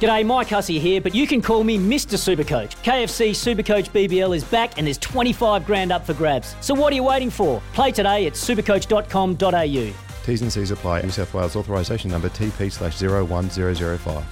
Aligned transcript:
G'day, 0.00 0.26
Mike 0.26 0.48
Hussey 0.48 0.78
here, 0.78 1.00
but 1.00 1.14
you 1.14 1.26
can 1.26 1.40
call 1.40 1.64
me 1.64 1.78
Mr. 1.78 2.18
Supercoach. 2.18 2.76
KFC 2.82 3.30
Supercoach 3.30 3.90
BBL 3.90 4.36
is 4.36 4.44
back 4.44 4.76
and 4.76 4.86
there's 4.86 4.98
25 4.98 5.64
grand 5.64 5.90
up 5.90 6.04
for 6.04 6.12
grabs. 6.12 6.54
So 6.60 6.74
what 6.74 6.92
are 6.92 6.96
you 6.96 7.04
waiting 7.04 7.30
for? 7.30 7.62
Play 7.72 7.92
today 7.92 8.26
at 8.26 8.34
supercoach.com.au. 8.34 9.94
T's 10.26 10.42
and 10.42 10.52
C's 10.52 10.70
apply. 10.70 11.02
New 11.02 11.10
South 11.10 11.32
Wales 11.32 11.56
authorisation 11.56 12.10
number 12.10 12.28
TP 12.28 12.70
slash 12.70 13.00
01005. 13.00 14.24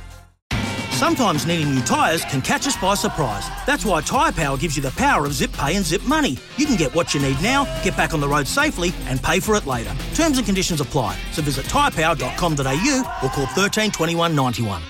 Sometimes 0.94 1.46
needing 1.46 1.74
new 1.74 1.80
tyres 1.82 2.24
can 2.24 2.40
catch 2.40 2.66
us 2.66 2.76
by 2.76 2.94
surprise. 2.94 3.48
That's 3.66 3.84
why 3.84 4.00
Tyre 4.00 4.32
Power 4.32 4.56
gives 4.56 4.76
you 4.76 4.82
the 4.82 4.92
power 4.92 5.26
of 5.26 5.32
zip 5.32 5.52
pay 5.52 5.76
and 5.76 5.84
zip 5.84 6.02
money. 6.04 6.38
You 6.56 6.66
can 6.66 6.76
get 6.76 6.94
what 6.94 7.14
you 7.14 7.20
need 7.20 7.40
now, 7.42 7.64
get 7.82 7.96
back 7.96 8.14
on 8.14 8.20
the 8.20 8.28
road 8.28 8.46
safely, 8.46 8.92
and 9.06 9.22
pay 9.22 9.40
for 9.40 9.56
it 9.56 9.66
later. 9.66 9.94
Terms 10.14 10.38
and 10.38 10.46
conditions 10.46 10.80
apply. 10.80 11.16
So 11.32 11.42
visit 11.42 11.66
tyrepower.com.au 11.66 13.18
or 13.22 13.28
call 13.30 13.46
13 13.46 13.90
21 13.90 14.34
91. 14.36 14.82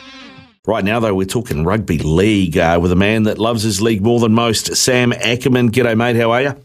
Right 0.66 0.82
now, 0.82 0.98
though, 0.98 1.14
we're 1.14 1.26
talking 1.26 1.62
rugby 1.62 1.98
league 1.98 2.56
uh, 2.56 2.78
with 2.80 2.90
a 2.90 2.96
man 2.96 3.24
that 3.24 3.38
loves 3.38 3.62
his 3.62 3.82
league 3.82 4.00
more 4.00 4.18
than 4.18 4.32
most, 4.32 4.74
Sam 4.76 5.12
Ackerman. 5.12 5.70
G'day, 5.70 5.94
mate. 5.94 6.16
How 6.16 6.30
are 6.30 6.40
you? 6.40 6.56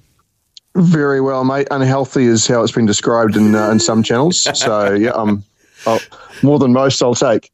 Very 0.73 1.19
well, 1.19 1.44
mate. 1.44 1.67
Unhealthy 1.69 2.23
is 2.23 2.47
how 2.47 2.64
it's 2.64 2.72
been 2.72 2.86
described 2.86 3.36
in 3.36 3.56
uh, 3.56 3.69
in 3.72 3.80
some 3.80 4.02
channels. 4.02 4.47
So 4.58 4.94
yeah, 4.94 5.09
um, 5.09 5.44
oh, 5.85 5.99
more 6.44 6.59
than 6.59 6.73
most, 6.73 7.02
I'll 7.02 7.16
take. 7.16 7.52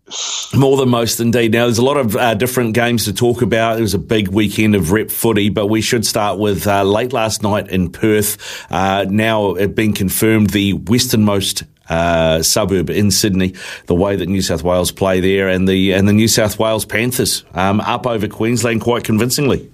More 0.53 0.77
than 0.77 0.89
most, 0.89 1.19
indeed. 1.19 1.51
Now, 1.51 1.65
there's 1.65 1.77
a 1.77 1.85
lot 1.85 1.97
of 1.97 2.15
uh, 2.15 2.33
different 2.35 2.73
games 2.73 3.05
to 3.05 3.13
talk 3.13 3.41
about. 3.41 3.77
It 3.77 3.81
was 3.81 3.93
a 3.93 3.99
big 3.99 4.29
weekend 4.29 4.75
of 4.75 4.91
rep 4.91 5.11
footy, 5.11 5.49
but 5.49 5.67
we 5.67 5.81
should 5.81 6.05
start 6.05 6.39
with 6.39 6.67
uh, 6.67 6.83
late 6.83 7.13
last 7.13 7.43
night 7.43 7.69
in 7.69 7.91
Perth. 7.91 8.65
Uh, 8.71 9.05
now 9.09 9.55
it 9.55 9.75
been 9.75 9.93
confirmed 9.93 10.51
the 10.51 10.73
westernmost 10.73 11.63
uh, 11.89 12.41
suburb 12.41 12.89
in 12.89 13.11
Sydney, 13.11 13.53
the 13.85 13.95
way 13.95 14.15
that 14.15 14.27
New 14.27 14.41
South 14.41 14.63
Wales 14.63 14.91
play 14.91 15.19
there, 15.19 15.49
and 15.49 15.67
the 15.67 15.93
and 15.93 16.07
the 16.07 16.13
New 16.13 16.27
South 16.27 16.57
Wales 16.57 16.85
Panthers 16.85 17.43
um, 17.53 17.79
up 17.81 18.07
over 18.07 18.27
Queensland 18.27 18.81
quite 18.81 19.03
convincingly. 19.03 19.69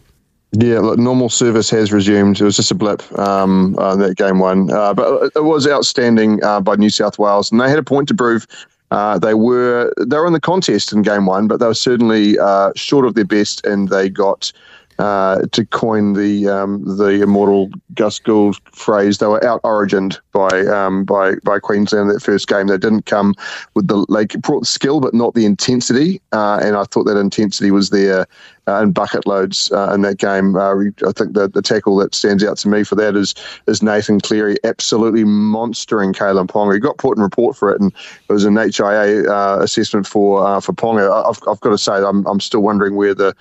Yeah, 0.54 0.80
look, 0.80 1.00
normal 1.00 1.30
service 1.30 1.70
has 1.70 1.94
resumed. 1.94 2.42
It 2.42 2.44
was 2.44 2.58
just 2.58 2.72
a 2.72 2.76
blip 2.76 3.10
um, 3.18 3.76
uh, 3.78 3.96
that 3.96 4.18
game 4.18 4.40
one, 4.40 4.70
uh, 4.70 4.94
but 4.94 5.32
it 5.34 5.44
was 5.46 5.66
outstanding 5.66 6.44
uh, 6.44 6.60
by 6.60 6.76
New 6.76 6.90
South 6.90 7.18
Wales, 7.18 7.52
and 7.52 7.62
they 7.62 7.70
had 7.70 7.80
a 7.80 7.84
point 7.84 8.10
to 8.10 8.14
prove. 8.14 8.46
Uh, 8.92 9.18
they 9.18 9.34
were 9.34 9.94
they 9.98 10.18
were 10.18 10.28
in 10.28 10.34
the 10.34 10.42
contest 10.42 10.92
in 10.92 11.04
game 11.04 11.26
one, 11.26 11.48
but 11.48 11.62
they 11.62 11.68
were 11.68 11.74
certainly 11.74 12.38
uh, 12.38 12.74
short 12.76 13.06
of 13.06 13.14
their 13.14 13.24
best, 13.24 13.66
and 13.66 13.88
they 13.88 14.10
got 14.10 14.52
uh, 15.00 15.42
to 15.54 15.66
coin 15.68 16.14
the 16.14 16.50
um, 16.50 16.84
the 16.98 17.22
immortal 17.24 17.70
Gus 17.96 18.20
Gould 18.20 18.58
phrase, 18.74 19.20
they 19.20 19.28
were 19.28 19.44
out 19.46 19.62
origined 19.64 20.20
by 20.34 20.50
um, 20.68 21.06
by 21.06 21.36
by 21.46 21.60
Queensland 21.60 22.10
in 22.10 22.14
that 22.14 22.22
first 22.22 22.50
game. 22.50 22.68
They 22.68 22.78
didn't 22.78 23.06
come 23.06 23.36
with 23.74 23.88
the 23.88 24.06
like 24.10 24.34
brought 24.42 24.68
skill, 24.68 25.00
but 25.00 25.14
not 25.14 25.34
the 25.34 25.46
intensity. 25.46 26.22
And 26.34 26.76
I 26.76 26.84
thought 26.84 27.06
that 27.06 27.18
intensity 27.18 27.72
was 27.72 27.90
there 27.90 28.28
uh, 28.68 28.82
in 28.82 28.92
bucket 28.92 29.26
loads 29.26 29.72
uh, 29.72 29.92
in 29.94 30.02
that 30.02 30.18
game. 30.18 30.56
Uh, 30.56 30.76
I 31.08 31.12
think 31.14 31.34
the, 31.34 31.50
the 31.52 31.62
tackle 31.62 31.96
that 31.98 32.14
stands 32.14 32.44
out 32.44 32.58
to 32.60 32.68
me 32.68 32.84
for 32.84 32.96
that 32.96 33.16
is 33.16 33.34
is 33.68 33.82
Nathan 33.82 34.20
Cleary 34.20 34.58
absolutely 34.64 35.24
monstering 35.24 36.14
Kalyn 36.14 36.48
Ponga. 36.48 36.74
He 36.74 36.80
got 36.80 36.98
put 36.98 37.18
in 37.18 37.24
report 37.24 37.58
for 37.58 37.72
it, 37.72 37.82
and 37.82 37.92
it 38.30 38.34
was 38.34 38.46
an 38.46 38.56
HIA 38.56 39.30
uh, 39.30 39.60
assessment 39.62 40.06
for 40.06 40.46
uh, 40.46 40.60
for 40.60 40.74
Ponga. 40.74 41.12
I've, 41.12 41.42
I've 41.48 41.60
got 41.60 41.72
to 41.72 41.78
say, 41.78 41.94
I'm, 41.94 42.26
I'm 42.28 42.40
still 42.40 42.62
wondering 42.62 42.96
where 42.96 43.16
the 43.16 43.36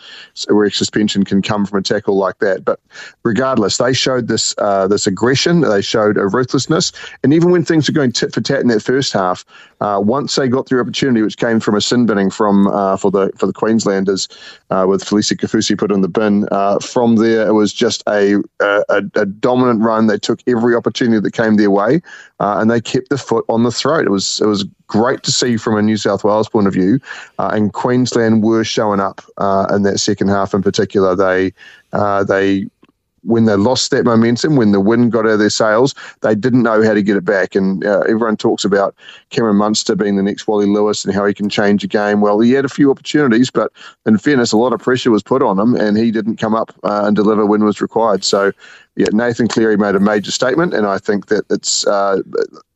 where 0.48 0.70
suspension 0.70 1.24
can 1.24 1.42
come 1.42 1.66
from 1.66 1.78
a 1.78 1.82
tackle 1.82 2.16
like 2.16 2.38
that. 2.38 2.64
But 2.64 2.80
regardless, 3.22 3.76
they 3.76 3.92
showed 3.92 4.28
this 4.28 4.54
uh, 4.58 4.88
this 4.88 5.06
aggression. 5.06 5.60
They 5.60 5.82
showed 5.82 6.16
a 6.16 6.26
ruthlessness, 6.26 6.92
and 7.22 7.34
even 7.34 7.50
when 7.50 7.64
things 7.64 7.88
were 7.88 7.94
going 7.94 8.12
tit 8.12 8.32
for 8.32 8.40
tat 8.40 8.60
in 8.60 8.68
that 8.68 8.82
first 8.82 9.12
half, 9.12 9.44
once 9.80 10.36
they 10.36 10.48
got 10.48 10.68
their 10.68 10.80
opportunity, 10.80 11.22
which 11.22 11.36
came 11.36 11.60
from 11.60 11.74
a 11.74 11.80
sin 11.80 12.06
binning 12.06 12.30
from 12.30 12.64
for 12.98 13.10
the 13.10 13.30
for 13.36 13.46
the 13.46 13.52
Queenslanders 13.52 14.28
with 14.70 15.09
Felise 15.10 15.36
Kaufusi 15.36 15.76
put 15.76 15.90
in 15.90 16.00
the 16.00 16.08
bin. 16.08 16.46
Uh, 16.50 16.78
from 16.78 17.16
there, 17.16 17.46
it 17.46 17.52
was 17.52 17.72
just 17.72 18.02
a, 18.08 18.36
a, 18.60 19.02
a, 19.14 19.26
dominant 19.26 19.80
run. 19.82 20.06
They 20.06 20.18
took 20.18 20.40
every 20.46 20.74
opportunity 20.74 21.20
that 21.20 21.32
came 21.32 21.56
their 21.56 21.70
way, 21.70 22.00
uh, 22.38 22.58
and 22.60 22.70
they 22.70 22.80
kept 22.80 23.10
the 23.10 23.18
foot 23.18 23.44
on 23.48 23.64
the 23.64 23.72
throat. 23.72 24.06
It 24.06 24.10
was 24.10 24.40
it 24.40 24.46
was 24.46 24.64
great 24.86 25.22
to 25.24 25.32
see 25.32 25.56
from 25.56 25.76
a 25.76 25.82
New 25.82 25.96
South 25.96 26.24
Wales 26.24 26.48
point 26.48 26.66
of 26.66 26.72
view, 26.72 27.00
uh, 27.38 27.50
and 27.52 27.72
Queensland 27.72 28.42
were 28.42 28.64
showing 28.64 29.00
up 29.00 29.20
uh, 29.38 29.66
in 29.74 29.82
that 29.82 29.98
second 29.98 30.28
half 30.28 30.54
in 30.54 30.62
particular. 30.62 31.16
They 31.16 31.52
uh, 31.92 32.24
they 32.24 32.66
when 33.22 33.44
they 33.44 33.56
lost 33.56 33.90
that 33.90 34.04
momentum, 34.04 34.56
when 34.56 34.72
the 34.72 34.80
wind 34.80 35.12
got 35.12 35.26
out 35.26 35.32
of 35.32 35.38
their 35.38 35.50
sails, 35.50 35.94
they 36.20 36.34
didn't 36.34 36.62
know 36.62 36.82
how 36.82 36.94
to 36.94 37.02
get 37.02 37.16
it 37.16 37.24
back. 37.24 37.54
And 37.54 37.84
uh, 37.84 38.00
everyone 38.00 38.36
talks 38.36 38.64
about 38.64 38.94
Cameron 39.30 39.56
Munster 39.56 39.94
being 39.94 40.16
the 40.16 40.22
next 40.22 40.46
Wally 40.46 40.66
Lewis 40.66 41.04
and 41.04 41.14
how 41.14 41.26
he 41.26 41.34
can 41.34 41.48
change 41.48 41.84
a 41.84 41.86
game. 41.86 42.20
Well, 42.20 42.40
he 42.40 42.52
had 42.52 42.64
a 42.64 42.68
few 42.68 42.90
opportunities, 42.90 43.50
but 43.50 43.72
in 44.06 44.18
fairness, 44.18 44.52
a 44.52 44.56
lot 44.56 44.72
of 44.72 44.80
pressure 44.80 45.10
was 45.10 45.22
put 45.22 45.42
on 45.42 45.58
him, 45.58 45.74
and 45.74 45.96
he 45.96 46.10
didn't 46.10 46.36
come 46.36 46.54
up 46.54 46.72
uh, 46.82 47.02
and 47.04 47.16
deliver 47.16 47.46
when 47.46 47.64
was 47.64 47.80
required. 47.80 48.24
So, 48.24 48.52
yeah, 48.96 49.08
Nathan 49.12 49.48
Cleary 49.48 49.76
made 49.76 49.94
a 49.94 50.00
major 50.00 50.30
statement, 50.30 50.74
and 50.74 50.86
I 50.86 50.98
think 50.98 51.26
that 51.26 51.44
it's 51.50 51.86
uh, 51.86 52.18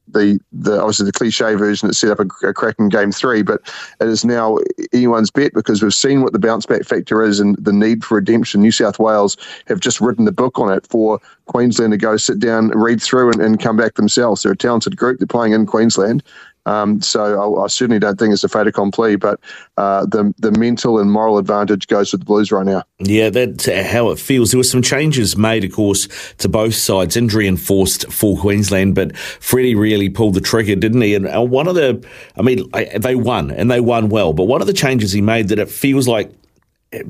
the, 0.09 0.39
the 0.53 0.81
obviously 0.81 1.07
the 1.07 1.13
cliche 1.13 1.55
version 1.55 1.89
that 1.89 1.95
set 1.95 2.11
up 2.11 2.21
a, 2.21 2.49
a 2.49 2.53
cracking 2.53 2.89
game 2.89 3.13
three, 3.13 3.43
but 3.43 3.61
it 4.01 4.09
is 4.09 4.25
now 4.25 4.59
anyone's 4.93 5.31
bet 5.31 5.53
because 5.55 5.83
we've 5.83 5.95
seen 5.95 6.23
what 6.23 6.33
the 6.33 6.39
bounce 6.39 6.67
back 6.67 6.85
factor 6.85 7.23
is 7.23 7.41
and 7.41 7.57
the 7.57 7.73
need 7.73 8.05
for 8.05 8.17
redemption. 8.17 8.61
New 8.61 8.73
South 8.73 8.99
Wales 8.99 9.37
have 9.67 9.81
just 9.81 10.01
written 10.01 10.25
the 10.25 10.33
book 10.33 10.59
on 10.59 10.73
it 10.73 10.87
for 10.87 11.21
Queensland 11.47 11.93
to 11.93 11.97
go 11.97 12.17
sit 12.17 12.39
down, 12.39 12.69
read 12.69 13.03
through, 13.03 13.31
and, 13.33 13.41
and 13.41 13.61
come 13.61 13.77
back 13.77 13.95
themselves. 13.95 14.43
They're 14.43 14.53
a 14.53 14.57
talented 14.57 14.97
group. 14.97 15.19
They're 15.19 15.27
playing 15.27 15.53
in 15.53 15.67
Queensland. 15.67 16.23
Um, 16.67 17.03
so 17.03 17.59
I, 17.59 17.65
I, 17.65 17.67
certainly 17.67 17.99
don't 17.99 18.19
think 18.19 18.33
it's 18.33 18.45
a 18.45 18.49
fait 18.49 18.67
accompli, 18.67 19.17
but 19.17 19.39
uh, 19.77 20.07
the 20.07 20.33
the 20.39 20.51
mental 20.53 20.99
and 20.99 21.11
moral 21.13 21.37
advantage 21.37 21.87
goes 21.89 22.13
with 22.13 22.23
the 22.23 22.25
Blues 22.25 22.51
right 22.51 22.65
now. 22.65 22.83
Yeah, 23.01 23.29
that's 23.31 23.67
how 23.67 24.11
it 24.11 24.19
feels. 24.19 24.51
There 24.51 24.59
were 24.59 24.65
some 24.65 24.81
changes 24.81 25.37
made, 25.37 25.65
of 25.65 25.73
course, 25.73 26.09
to 26.39 26.49
both 26.49 26.75
sides, 26.75 27.17
injury 27.17 27.47
enforced 27.47 28.11
for 28.11 28.39
Queensland, 28.39 28.95
but 28.95 29.17
Freddie 29.17 29.75
really 29.75 30.09
pulled 30.09 30.35
the 30.35 30.41
trigger, 30.41 30.75
didn't 30.75 31.03
he? 31.03 31.15
And 31.15 31.27
uh, 31.29 31.43
one 31.43 31.69
of 31.69 31.75
the, 31.75 32.07
I 32.39 32.43
mean, 32.43 32.71
they 32.97 33.15
won 33.15 33.51
and 33.51 33.71
they 33.71 33.81
won 33.81 34.09
well, 34.09 34.33
but 34.33 34.45
one 34.45 34.61
of 34.61 34.67
the 34.67 34.73
changes 34.73 35.13
he 35.13 35.21
made 35.21 35.49
that 35.49 35.59
it 35.59 35.69
feels 35.69 36.09
like 36.09 36.33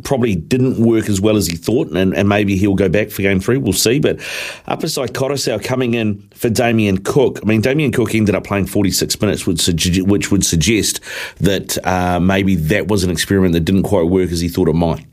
probably 0.02 0.34
didn't 0.34 0.78
work 0.78 1.08
as 1.08 1.20
well 1.20 1.36
as 1.36 1.46
he 1.46 1.56
thought, 1.56 1.90
and, 1.90 2.14
and, 2.14 2.28
maybe 2.28 2.56
he'll 2.56 2.74
go 2.74 2.88
back 2.88 3.10
for 3.10 3.22
game 3.22 3.40
three. 3.40 3.56
We'll 3.56 3.72
see. 3.72 4.00
But 4.00 4.20
up 4.66 4.80
beside 4.80 5.12
Koroisau 5.12 5.62
coming 5.62 5.94
in 5.94 6.26
for 6.34 6.48
Damien 6.48 6.98
Cook. 6.98 7.38
I 7.42 7.46
mean, 7.46 7.60
Damien 7.60 7.92
Cook 7.92 8.14
ended 8.14 8.34
up 8.34 8.44
playing 8.44 8.66
46 8.66 9.20
minutes, 9.20 9.46
which, 9.46 9.66
which 10.00 10.30
would 10.30 10.44
suggest 10.44 11.00
that 11.38 11.78
uh, 11.86 12.18
maybe 12.18 12.56
that 12.56 12.88
was 12.88 13.04
an 13.04 13.10
experiment 13.10 13.52
that 13.52 13.60
didn't 13.60 13.84
quite 13.84 14.08
work 14.08 14.30
as 14.30 14.40
he 14.40 14.48
thought 14.48 14.68
it 14.68 14.74
might. 14.74 15.06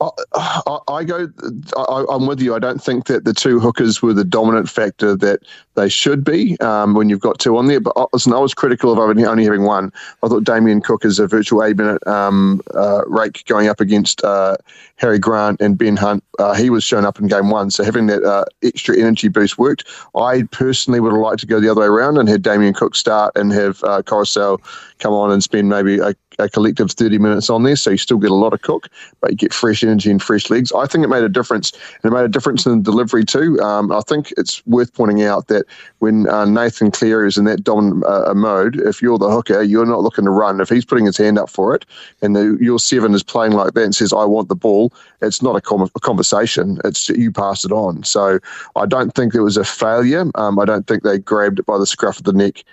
I, 0.00 0.78
I, 0.88 1.04
go. 1.04 1.28
I, 1.76 2.04
am 2.10 2.26
with 2.26 2.40
you. 2.40 2.54
I 2.54 2.58
don't 2.58 2.82
think 2.82 3.06
that 3.06 3.24
the 3.24 3.32
two 3.32 3.58
hookers 3.60 4.02
were 4.02 4.12
the 4.12 4.24
dominant 4.24 4.68
factor 4.68 5.16
that 5.16 5.40
they 5.74 5.88
should 5.88 6.24
be 6.24 6.58
um, 6.60 6.94
when 6.94 7.08
you've 7.08 7.20
got 7.20 7.38
two 7.38 7.56
on 7.56 7.66
there. 7.66 7.80
But 7.80 7.94
uh, 7.96 8.06
listen, 8.12 8.32
I 8.32 8.38
was 8.38 8.52
critical 8.52 8.92
of 8.92 8.98
only 8.98 9.44
having 9.44 9.62
one. 9.62 9.92
I 10.22 10.28
thought 10.28 10.44
Damien 10.44 10.80
Cook 10.82 11.04
is 11.04 11.18
a 11.18 11.26
virtual 11.26 11.62
eight 11.64 11.76
minute 11.76 12.04
um, 12.06 12.60
uh, 12.74 13.02
rake 13.06 13.44
going 13.46 13.68
up 13.68 13.80
against 13.80 14.22
uh, 14.22 14.56
Harry 14.96 15.18
Grant 15.18 15.60
and 15.60 15.78
Ben 15.78 15.96
Hunt. 15.96 16.24
Uh, 16.38 16.54
he 16.54 16.68
was 16.68 16.84
shown 16.84 17.06
up 17.06 17.18
in 17.18 17.28
game 17.28 17.50
one, 17.50 17.70
so 17.70 17.82
having 17.82 18.06
that 18.06 18.22
uh, 18.22 18.44
extra 18.62 18.98
energy 18.98 19.28
boost 19.28 19.58
worked. 19.58 19.84
I 20.14 20.42
personally 20.50 21.00
would 21.00 21.12
have 21.12 21.20
liked 21.20 21.40
to 21.40 21.46
go 21.46 21.60
the 21.60 21.70
other 21.70 21.82
way 21.82 21.86
around 21.86 22.18
and 22.18 22.28
had 22.28 22.42
Damien 22.42 22.74
Cook 22.74 22.94
start 22.94 23.32
and 23.36 23.52
have 23.52 23.82
uh, 23.84 24.02
Koroisau 24.02 24.58
come 24.98 25.12
on 25.12 25.30
and 25.30 25.42
spend 25.42 25.68
maybe 25.68 25.98
a, 25.98 26.14
a, 26.38 26.48
collective 26.48 26.90
30 26.90 27.18
minutes 27.18 27.50
on 27.50 27.62
there. 27.62 27.76
So 27.76 27.90
you 27.90 27.96
still 27.98 28.18
get 28.18 28.30
a 28.30 28.34
lot 28.34 28.52
of 28.52 28.62
cook, 28.62 28.88
but 29.20 29.30
you 29.30 29.36
get 29.36 29.52
fresh 29.52 29.82
energy 29.86 30.10
and 30.10 30.22
fresh 30.22 30.50
legs. 30.50 30.72
I 30.72 30.86
think 30.86 31.04
it 31.04 31.08
made 31.08 31.24
a 31.24 31.28
difference, 31.28 31.72
and 32.02 32.12
it 32.12 32.14
made 32.14 32.24
a 32.24 32.28
difference 32.28 32.66
in 32.66 32.78
the 32.78 32.90
delivery 32.90 33.24
too. 33.24 33.60
Um, 33.60 33.92
I 33.92 34.00
think 34.02 34.32
it's 34.36 34.64
worth 34.66 34.92
pointing 34.92 35.22
out 35.22 35.48
that 35.48 35.66
when 35.98 36.28
uh, 36.28 36.44
Nathan 36.44 36.90
Cleary 36.90 37.28
is 37.28 37.38
in 37.38 37.44
that 37.44 37.64
dominant 37.64 38.04
uh, 38.04 38.34
mode, 38.34 38.76
if 38.80 39.00
you're 39.00 39.18
the 39.18 39.30
hooker, 39.30 39.62
you're 39.62 39.86
not 39.86 40.02
looking 40.02 40.24
to 40.24 40.30
run. 40.30 40.60
If 40.60 40.68
he's 40.68 40.84
putting 40.84 41.06
his 41.06 41.16
hand 41.16 41.38
up 41.38 41.50
for 41.50 41.74
it, 41.74 41.84
and 42.22 42.34
the, 42.36 42.58
your 42.60 42.78
seven 42.78 43.14
is 43.14 43.22
playing 43.22 43.52
like 43.52 43.74
that 43.74 43.84
and 43.84 43.94
says, 43.94 44.12
"I 44.12 44.24
want 44.24 44.48
the 44.48 44.56
ball," 44.56 44.92
it's 45.22 45.42
not 45.42 45.56
a, 45.56 45.60
com- 45.60 45.90
a 45.94 46.00
conversation. 46.00 46.78
It's 46.84 47.08
you 47.08 47.32
pass 47.32 47.64
it 47.64 47.72
on. 47.72 48.02
So 48.04 48.38
I 48.74 48.86
don't 48.86 49.14
think 49.14 49.32
there 49.32 49.42
was 49.42 49.56
a 49.56 49.64
failure. 49.64 50.24
Um, 50.34 50.58
I 50.58 50.64
don't 50.64 50.86
think 50.86 51.02
they 51.02 51.18
grabbed 51.18 51.58
it 51.58 51.66
by 51.66 51.78
the 51.78 51.86
scruff 51.86 52.18
of 52.18 52.24
the 52.24 52.32
neck 52.32 52.64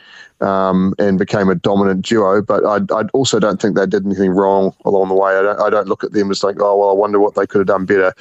um, 0.44 0.94
and 1.00 1.18
became 1.18 1.50
a 1.50 1.56
dominant 1.56 2.06
duo. 2.06 2.42
But 2.42 2.66
I, 2.66 2.80
I, 2.94 3.04
also 3.14 3.40
don't 3.40 3.62
think 3.62 3.76
they 3.76 3.86
did 3.86 4.06
anything 4.06 4.32
wrong 4.32 4.76
along 4.86 5.10
the 5.10 5.16
way. 5.16 5.38
I 5.38 5.42
don't, 5.42 5.62
I 5.62 5.70
don't 5.70 5.88
look 5.88 6.04
at 6.04 6.12
them 6.12 6.32
as 6.32 6.44
like, 6.44 6.58
oh 6.60 6.78
well, 6.78 6.90
I 6.90 6.94
wonder 6.94 7.20
what 7.20 7.36
they 7.36 7.48
could 7.48 7.60
have 7.60 7.68
done 7.68 7.86
better. 7.86 8.14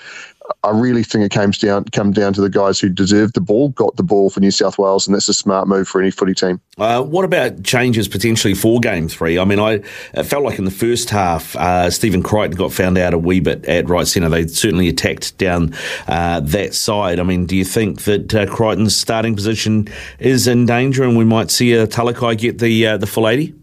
I 0.65 0.71
really 0.71 1.03
think 1.03 1.25
it 1.25 1.33
came 1.33 1.51
down 1.51 1.85
come 1.87 2.13
down 2.13 2.33
to 2.35 2.41
the 2.41 2.49
guys 2.51 2.81
who 2.81 2.89
deserved 2.89 3.35
the 3.35 3.41
ball, 3.41 3.71
got 3.71 3.97
the 3.97 4.03
ball 4.03 4.31
for 4.31 4.41
New 4.41 4.51
South 4.51 4.79
Wales, 4.79 5.07
and 5.07 5.15
that's 5.15 5.29
a 5.29 5.35
smart 5.35 5.69
move 5.69 5.89
for 5.89 6.01
any 6.01 6.11
footy 6.11 6.35
team. 6.35 6.61
Uh, 6.79 7.03
what 7.03 7.25
about 7.25 7.63
changes 7.63 8.09
potentially 8.09 8.55
for 8.55 8.81
Game 8.81 9.09
Three? 9.09 9.39
I 9.39 9.45
mean, 9.45 9.59
I 9.59 9.83
it 10.15 10.25
felt 10.25 10.45
like 10.45 10.59
in 10.59 10.65
the 10.65 10.71
first 10.71 11.11
half, 11.11 11.57
uh, 11.57 11.91
Stephen 11.91 12.23
Crichton 12.23 12.57
got 12.57 12.73
found 12.73 12.99
out 12.99 13.15
a 13.15 13.19
wee 13.19 13.41
bit 13.41 13.65
at 13.67 13.89
right 13.89 14.07
centre. 14.07 14.29
They 14.29 14.47
certainly 14.47 14.89
attacked 14.89 15.37
down 15.39 15.75
uh, 16.09 16.41
that 16.41 16.75
side. 16.75 17.21
I 17.21 17.23
mean, 17.23 17.47
do 17.47 17.57
you 17.57 17.65
think 17.65 18.03
that 18.03 18.35
uh, 18.35 18.47
Crichton's 18.47 18.97
starting 18.97 19.35
position 19.35 19.89
is 20.19 20.47
in 20.47 20.67
danger, 20.67 21.05
and 21.05 21.17
we 21.17 21.25
might 21.25 21.51
see 21.51 21.73
a 21.75 21.87
Talakai 21.87 22.39
get 22.39 22.59
the 22.59 22.87
uh, 22.87 22.97
the 22.97 23.07
full 23.07 23.29
eighty? 23.29 23.55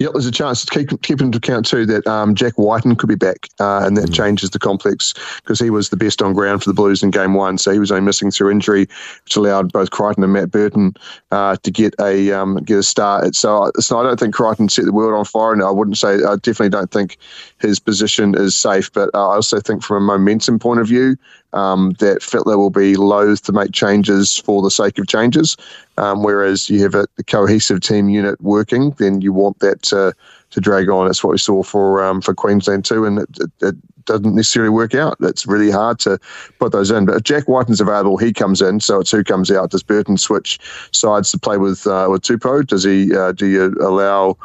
Yeah, 0.00 0.08
there's 0.12 0.26
a 0.26 0.32
chance 0.32 0.64
to 0.64 0.76
keep 0.76 1.02
keep 1.02 1.20
into 1.20 1.38
account 1.38 1.66
too 1.66 1.86
that 1.86 2.04
um, 2.06 2.34
Jack 2.34 2.58
Wighton 2.58 2.96
could 2.96 3.08
be 3.08 3.14
back, 3.14 3.48
uh, 3.60 3.86
and 3.86 3.96
that 3.96 4.10
mm. 4.10 4.14
changes 4.14 4.50
the 4.50 4.58
complex 4.58 5.14
because 5.36 5.60
he 5.60 5.70
was 5.70 5.90
the 5.90 5.96
best 5.96 6.20
on 6.20 6.32
ground 6.32 6.62
for 6.62 6.70
the 6.70 6.74
Blues 6.74 7.02
in 7.02 7.12
Game 7.12 7.34
One, 7.34 7.58
so 7.58 7.70
he 7.70 7.78
was 7.78 7.92
only 7.92 8.04
missing 8.04 8.32
through 8.32 8.50
injury, 8.50 8.88
which 9.24 9.36
allowed 9.36 9.72
both 9.72 9.92
Crichton 9.92 10.24
and 10.24 10.32
Matt 10.32 10.50
Burton 10.50 10.94
uh, 11.30 11.56
to 11.62 11.70
get 11.70 11.94
a 12.00 12.32
um, 12.32 12.56
get 12.56 12.78
a 12.78 12.82
start. 12.82 13.36
So, 13.36 13.70
so 13.78 14.00
I 14.00 14.02
don't 14.02 14.18
think 14.18 14.34
Crichton 14.34 14.68
set 14.68 14.84
the 14.84 14.92
world 14.92 15.14
on 15.14 15.24
fire, 15.24 15.52
and 15.52 15.62
I 15.62 15.70
wouldn't 15.70 15.98
say 15.98 16.14
I 16.24 16.36
definitely 16.36 16.70
don't 16.70 16.90
think 16.90 17.16
his 17.60 17.78
position 17.78 18.34
is 18.36 18.56
safe. 18.56 18.92
But 18.92 19.10
uh, 19.14 19.28
I 19.28 19.36
also 19.36 19.60
think 19.60 19.84
from 19.84 19.98
a 19.98 20.06
momentum 20.06 20.58
point 20.58 20.80
of 20.80 20.88
view, 20.88 21.16
um, 21.54 21.92
that 22.00 22.20
Fittler 22.20 22.58
will 22.58 22.70
be 22.70 22.96
loath 22.96 23.42
to 23.44 23.52
make 23.52 23.72
changes 23.72 24.36
for 24.36 24.60
the 24.60 24.70
sake 24.70 24.98
of 24.98 25.06
changes. 25.06 25.56
Um, 25.96 26.22
whereas 26.22 26.68
you 26.68 26.82
have 26.82 26.94
a, 26.94 27.06
a, 27.18 27.22
cohesive 27.22 27.80
team 27.80 28.08
unit 28.08 28.40
working, 28.40 28.90
then 28.98 29.20
you 29.20 29.32
want 29.32 29.60
that 29.60 29.82
to, 29.82 30.12
to 30.54 30.60
drag 30.60 30.88
on. 30.88 31.06
That's 31.06 31.22
what 31.22 31.32
we 31.32 31.38
saw 31.38 31.62
for 31.62 32.02
um, 32.02 32.20
for 32.20 32.34
Queensland 32.34 32.84
too, 32.84 33.04
and 33.04 33.18
it, 33.18 33.28
it, 33.40 33.50
it, 33.62 33.74
doesn't 34.06 34.34
necessarily 34.34 34.68
work 34.68 34.94
out. 34.94 35.16
It's 35.20 35.46
really 35.46 35.70
hard 35.70 35.98
to 36.00 36.18
put 36.58 36.72
those 36.72 36.90
in. 36.90 37.06
But 37.06 37.16
if 37.16 37.22
Jack 37.22 37.48
Wighton's 37.48 37.80
available, 37.80 38.18
he 38.18 38.34
comes 38.34 38.60
in. 38.60 38.80
So 38.80 39.00
it's 39.00 39.10
who 39.10 39.24
comes 39.24 39.50
out. 39.50 39.70
Does 39.70 39.82
Burton 39.82 40.18
switch 40.18 40.58
sides 40.92 41.30
to 41.30 41.38
play 41.38 41.56
with 41.56 41.86
uh, 41.86 42.08
with 42.10 42.20
Tupou? 42.20 42.66
Does 42.66 42.84
he? 42.84 43.16
Uh, 43.16 43.32
do 43.32 43.46
you 43.46 43.74
allow? 43.80 44.36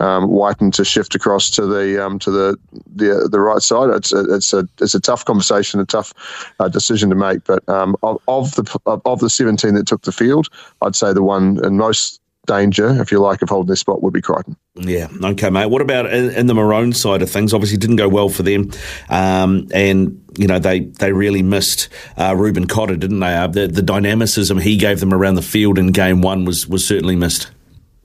um, 0.00 0.28
Wighton 0.28 0.70
to 0.72 0.84
shift 0.84 1.14
across 1.14 1.50
to 1.50 1.66
the 1.66 2.04
um, 2.04 2.18
to 2.20 2.30
the, 2.30 2.58
the 2.94 3.28
the 3.30 3.40
right 3.40 3.62
side. 3.62 3.90
It's 3.90 4.12
a, 4.12 4.34
it's 4.34 4.52
a 4.52 4.68
it's 4.80 4.94
a 4.94 5.00
tough 5.00 5.24
conversation, 5.24 5.80
a 5.80 5.86
tough 5.86 6.12
uh, 6.60 6.68
decision 6.68 7.08
to 7.10 7.16
make. 7.16 7.44
But 7.44 7.66
um, 7.68 7.96
of, 8.02 8.20
of, 8.28 8.54
the 8.56 9.00
of 9.06 9.20
the 9.20 9.30
seventeen 9.30 9.74
that 9.74 9.86
took 9.86 10.02
the 10.02 10.12
field, 10.12 10.48
I'd 10.82 10.96
say 10.96 11.12
the 11.12 11.22
one 11.22 11.64
in 11.64 11.78
most 11.78 12.20
danger, 12.46 13.00
if 13.00 13.12
you 13.12 13.18
like, 13.18 13.42
of 13.42 13.48
holding 13.48 13.68
their 13.68 13.76
spot 13.76 14.02
would 14.02 14.12
be 14.12 14.22
Crichton. 14.22 14.56
Yeah, 14.76 15.08
okay, 15.22 15.50
mate. 15.50 15.66
What 15.66 15.82
about 15.82 16.12
in, 16.12 16.30
in 16.30 16.46
the 16.46 16.54
Maroon 16.54 16.92
side 16.92 17.22
of 17.22 17.30
things? 17.30 17.52
Obviously, 17.52 17.78
didn't 17.78 17.96
go 17.96 18.08
well 18.08 18.28
for 18.28 18.42
them, 18.42 18.70
um, 19.08 19.68
and 19.72 20.22
you 20.38 20.46
know 20.46 20.58
they 20.58 20.80
they 20.80 21.12
really 21.12 21.42
missed 21.42 21.88
uh, 22.16 22.34
Reuben 22.36 22.66
Cotter, 22.66 22.96
didn't 22.96 23.20
they? 23.20 23.34
Uh, 23.34 23.46
the 23.46 23.66
the 23.66 23.82
dynamicism 23.82 24.58
he 24.58 24.76
gave 24.76 25.00
them 25.00 25.12
around 25.12 25.34
the 25.34 25.42
field 25.42 25.78
in 25.78 25.88
game 25.88 26.22
one 26.22 26.44
was 26.44 26.66
was 26.66 26.86
certainly 26.86 27.16
missed. 27.16 27.50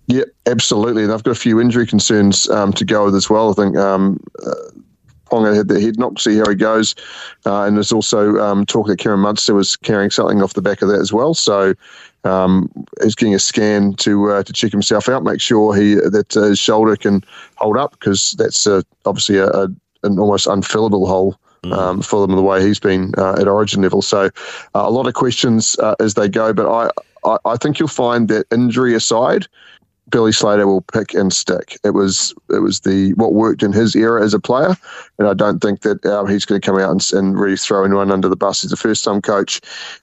Yeah, 0.08 0.24
absolutely. 0.46 1.04
And 1.04 1.14
I've 1.14 1.24
got 1.24 1.32
a 1.32 1.36
few 1.36 1.62
injury 1.62 1.88
concerns 1.88 2.50
um, 2.50 2.74
to 2.74 2.84
go 2.84 3.06
with 3.06 3.16
as 3.16 3.30
well. 3.30 3.50
I 3.50 3.54
think 3.54 3.78
um, 3.78 4.20
uh, 4.46 4.54
Ponga 5.32 5.56
had 5.56 5.68
the 5.68 5.80
head 5.80 5.98
knock, 5.98 6.20
see 6.20 6.38
how 6.38 6.50
he 6.50 6.56
goes. 6.56 6.94
Uh, 7.46 7.64
and 7.64 7.78
there's 7.78 7.92
also 7.92 8.38
um, 8.38 8.66
talk 8.66 8.88
that 8.88 9.00
Kieran 9.00 9.22
Munster 9.22 9.54
was 9.54 9.76
carrying 9.76 10.12
something 10.12 10.42
off 10.44 10.54
the 10.54 10.62
back 10.62 10.82
of 10.82 10.90
that 10.90 11.00
as 11.00 11.14
well. 11.14 11.34
So 11.34 11.74
um, 12.24 12.70
he's 13.02 13.16
getting 13.16 13.36
a 13.36 13.40
scan 13.40 13.94
to 13.94 14.32
uh, 14.32 14.44
to 14.44 14.54
check 14.54 14.72
himself 14.72 15.10
out, 15.10 15.24
make 15.24 15.42
sure 15.42 15.76
he 15.76 15.96
that 15.96 16.36
uh, 16.38 16.44
his 16.44 16.60
shoulder 16.60 16.96
can 16.96 17.24
hold 17.56 17.78
up 17.78 17.92
because 17.92 18.32
that's 18.38 18.68
uh, 18.68 18.82
obviously 19.06 19.38
a, 19.38 19.48
a, 19.48 19.64
an 20.04 20.20
almost 20.20 20.48
unfillable 20.48 21.08
hole. 21.08 21.38
Mm. 21.64 21.78
Um, 21.78 22.02
for 22.02 22.26
them 22.26 22.36
the 22.36 22.42
way 22.42 22.60
he's 22.66 22.80
been 22.80 23.14
uh, 23.20 23.34
at 23.34 23.48
origin 23.48 23.84
level. 23.84 24.02
So, 24.02 24.32
uh, 24.74 24.82
a 24.84 24.90
lot 24.90 25.06
of 25.06 25.14
questions 25.14 25.78
uh, 25.78 25.94
as 26.00 26.16
they 26.16 26.28
go, 26.28 26.54
but 26.54 26.68
I, 26.68 26.90
I, 27.24 27.38
I, 27.46 27.56
think 27.58 27.78
you'll 27.78 27.88
find 27.88 28.30
that 28.30 28.48
injury 28.52 28.96
aside, 28.96 29.46
Billy 30.12 30.32
Slater 30.32 30.68
will 30.68 30.82
pick 30.82 31.14
and 31.14 31.32
stick. 31.34 31.80
It 31.84 31.92
was 31.92 32.34
it 32.50 32.60
was 32.60 32.82
the 32.82 33.14
what 33.14 33.34
worked 33.34 33.64
in 33.64 33.72
his 33.72 33.96
era 33.96 34.24
as 34.24 34.34
a 34.34 34.40
player, 34.40 34.76
and 35.18 35.28
I 35.28 35.34
don't 35.34 35.60
think 35.60 35.82
that 35.82 36.06
um, 36.06 36.28
he's 36.28 36.46
going 36.46 36.60
to 36.60 36.66
come 36.66 36.78
out 36.78 36.92
and, 36.92 37.14
and, 37.14 37.40
really 37.40 37.58
throw 37.58 37.84
anyone 37.84 38.12
under 38.12 38.28
the 38.28 38.36
bus. 38.36 38.62
He's 38.62 38.72
a 38.72 38.78
first 38.78 39.04
time 39.04 39.22
coach, 39.22 39.62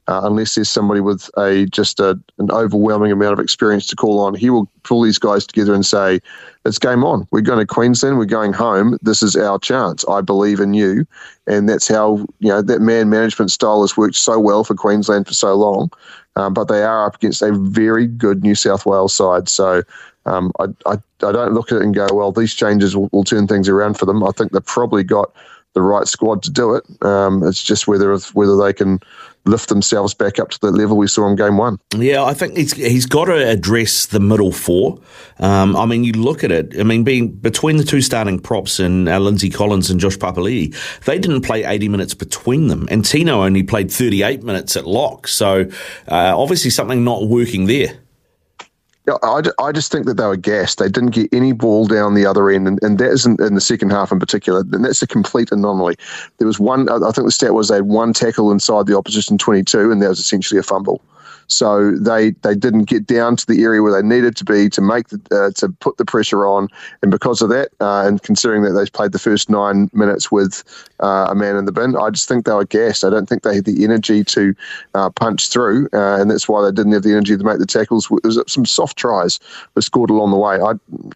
uh, 0.09 0.23
unless 0.25 0.55
there's 0.55 0.69
somebody 0.69 1.01
with 1.01 1.31
a 1.37 1.67
just 1.67 2.01
a, 2.01 2.19
an 2.39 2.51
overwhelming 2.51 3.13
amount 3.13 3.35
of 3.35 3.39
experience 3.39 3.87
to 3.89 3.97
call 3.97 4.19
on. 4.21 4.35
He 4.35 4.51
will 4.51 4.71
pull 4.89 5.03
these 5.03 5.19
guys 5.19 5.47
together 5.47 5.75
and 5.75 5.85
say, 5.85 6.21
"It's 6.65 6.79
game 6.79 7.05
on. 7.05 7.29
We're 7.31 7.41
going 7.43 7.59
to 7.59 7.67
Queensland. 7.67 8.19
We're 8.19 8.25
going 8.25 8.53
home. 8.53 8.99
This 9.03 9.23
is 9.23 9.37
our 9.37 9.59
chance. 9.59 10.05
I 10.09 10.21
believe 10.21 10.61
in 10.61 10.75
you." 10.75 11.07
And 11.47 11.69
that's 11.69 11.89
how 11.89 12.27
you 12.41 12.49
know 12.49 12.63
that 12.63 12.81
man 12.81 13.11
management 13.11 13.51
style 13.51 13.83
has 13.83 13.97
worked 13.97 14.17
so 14.17 14.39
well 14.39 14.65
for 14.65 14.75
Queensland 14.75 15.27
for 15.27 15.35
so 15.35 15.55
long. 15.55 15.91
Um, 16.37 16.55
but 16.55 16.69
they 16.69 16.83
are 16.85 17.07
up 17.07 17.17
against 17.17 17.43
a 17.43 17.53
very 17.53 18.07
good 18.07 18.43
New 18.43 18.55
South 18.55 18.87
Wales 18.87 19.13
side. 19.13 19.49
So 19.49 19.83
um, 20.25 20.53
I, 20.61 20.65
I, 20.87 20.93
I, 20.93 21.33
don't 21.33 21.55
look 21.55 21.73
at 21.73 21.79
it 21.79 21.83
and 21.83 21.95
go, 21.95 22.07
well, 22.13 22.31
these 22.31 22.55
changes 22.55 22.97
will, 22.97 23.09
will, 23.13 23.25
turn 23.25 23.49
things 23.49 23.69
around 23.69 23.99
for 23.99 24.07
them. 24.07 24.23
I 24.23 24.31
think 24.31 24.53
they've 24.53 24.65
probably 24.65 25.03
got 25.03 25.35
the 25.75 25.83
right 25.83 26.07
squad 26.07 26.43
to 26.43 26.51
do 26.51 26.75
it. 26.75 26.85
Um, 27.03 27.43
it's 27.45 27.63
just 27.63 27.87
whether 27.87 28.17
whether 28.35 28.57
they 28.57 28.73
can 28.73 29.01
lift 29.49 29.69
themselves 29.69 30.15
back 30.15 30.39
up 30.39 30.51
to 30.51 30.61
the 30.61 30.71
level 30.71 30.97
we 30.97 31.09
saw 31.09 31.27
in 31.27 31.37
game 31.37 31.57
one. 31.57 31.79
Yeah, 31.97 32.25
I 32.25 32.35
think 32.35 32.57
he's, 32.57 32.73
he's 32.73 33.07
got 33.07 33.27
to 33.27 33.49
address 33.49 34.07
the 34.07 34.21
middle 34.21 34.53
four. 34.53 35.01
Um, 35.39 35.75
I 35.75 35.87
mean, 35.87 36.05
you 36.05 36.13
look 36.13 36.45
at 36.45 36.53
it, 36.53 36.79
I 36.79 36.83
mean, 36.83 37.03
being 37.05 37.31
between 37.31 37.79
the 37.79 37.85
two 37.85 38.01
starting 38.01 38.39
props 38.39 38.79
and 38.79 39.09
uh, 39.09 39.19
Lindsay 39.19 39.51
Collins 39.51 39.91
and 39.91 39.99
Josh 39.99 40.17
Papali'i, 40.17 40.75
they 41.05 41.19
didn't 41.19 41.43
play 41.43 41.65
80 41.65 41.89
minutes 41.89 42.15
between 42.15 42.69
them. 42.69 42.87
And 42.91 43.05
Tino 43.05 43.43
only 43.43 43.63
played 43.63 43.91
38 43.91 44.43
minutes 44.43 44.77
at 44.77 44.87
lock. 44.87 45.29
So 45.29 45.69
uh, 46.09 46.39
obviously 46.39 46.71
something 46.71 47.05
not 47.05 47.29
working 47.29 47.67
there. 47.67 47.99
I, 49.23 49.43
I 49.59 49.73
just 49.73 49.93
think 49.93 50.07
that 50.07 50.15
they 50.15 50.27
were 50.27 50.37
gassed. 50.37 50.79
They 50.79 50.89
didn't 50.89 51.11
get 51.11 51.33
any 51.33 51.53
ball 51.53 51.87
down 51.87 52.15
the 52.15 52.27
other 52.27 52.51
end, 52.51 52.67
and, 52.69 52.83
and 52.83 52.99
that 52.99 53.11
isn't 53.11 53.41
in 53.41 53.55
the 53.55 53.61
second 53.61 53.91
half 53.91 54.13
in 54.13 54.19
particular. 54.19 54.61
And 54.61 54.85
that's 54.85 55.03
a 55.03 55.07
complete 55.07 55.53
anomaly. 55.53 55.97
There 56.39 56.47
was 56.47 56.61
one, 56.61 56.89
I 56.89 57.11
think 57.13 57.27
the 57.27 57.33
stat 57.33 57.55
was 57.55 57.69
they 57.69 57.77
had 57.77 57.85
one 57.85 58.13
tackle 58.13 58.51
inside 58.51 58.87
the 58.87 58.97
opposition 58.97 59.39
22, 59.39 59.91
and 59.91 60.03
that 60.03 60.09
was 60.09 60.19
essentially 60.19 60.59
a 60.59 60.63
fumble. 60.63 61.01
So 61.49 61.93
they 61.93 62.31
they 62.43 62.55
didn't 62.55 62.85
get 62.85 63.07
down 63.07 63.37
to 63.37 63.47
the 63.47 63.63
area 63.63 63.83
where 63.83 63.93
they 63.93 64.07
needed 64.07 64.37
to 64.37 64.45
be 64.45 64.69
to 64.69 64.81
make 64.83 65.09
the, 65.09 65.21
uh, 65.33 65.51
to 65.57 65.71
put 65.81 65.97
the 65.97 66.05
pressure 66.05 66.47
on, 66.47 66.69
and 67.03 67.11
because 67.11 67.41
of 67.41 67.49
that, 67.49 67.71
uh, 67.81 68.07
and 68.07 68.23
considering 68.23 68.63
that 68.63 68.73
they 68.73 68.85
played 68.91 69.13
the 69.13 69.19
first 69.19 69.49
nine 69.49 69.91
minutes 69.95 70.31
with 70.31 70.63
uh, 71.01 71.29
a 71.31 71.35
man 71.35 71.57
in 71.57 71.65
the 71.65 71.73
bin, 71.73 71.97
I 71.97 72.11
just 72.11 72.29
think 72.29 72.45
they 72.45 72.53
were 72.53 72.67
gassed. 72.67 73.03
I 73.03 73.11
don't 73.11 73.27
think 73.27 73.43
they 73.43 73.55
had 73.55 73.65
the 73.65 73.83
energy 73.83 74.23
to 74.25 74.55
uh, 74.95 75.09
punch 75.11 75.49
through, 75.49 75.89
uh, 75.95 76.21
and 76.21 76.31
that's 76.31 76.49
why 76.49 76.63
they 76.63 76.71
didn't 76.71 76.93
have 76.93 77.03
the 77.03 77.13
energy 77.13 77.37
to 77.37 77.45
make 77.45 77.59
the 77.59 77.67
tackles. 77.67 78.09
There 78.09 78.21
was 78.25 78.43
some 78.47 78.67
soft 78.67 78.99
tries 78.99 79.41
were 79.75 79.83
scored 79.83 80.11
along 80.11 80.33
the 80.33 80.37
way. 80.37 80.61
I 80.61 80.73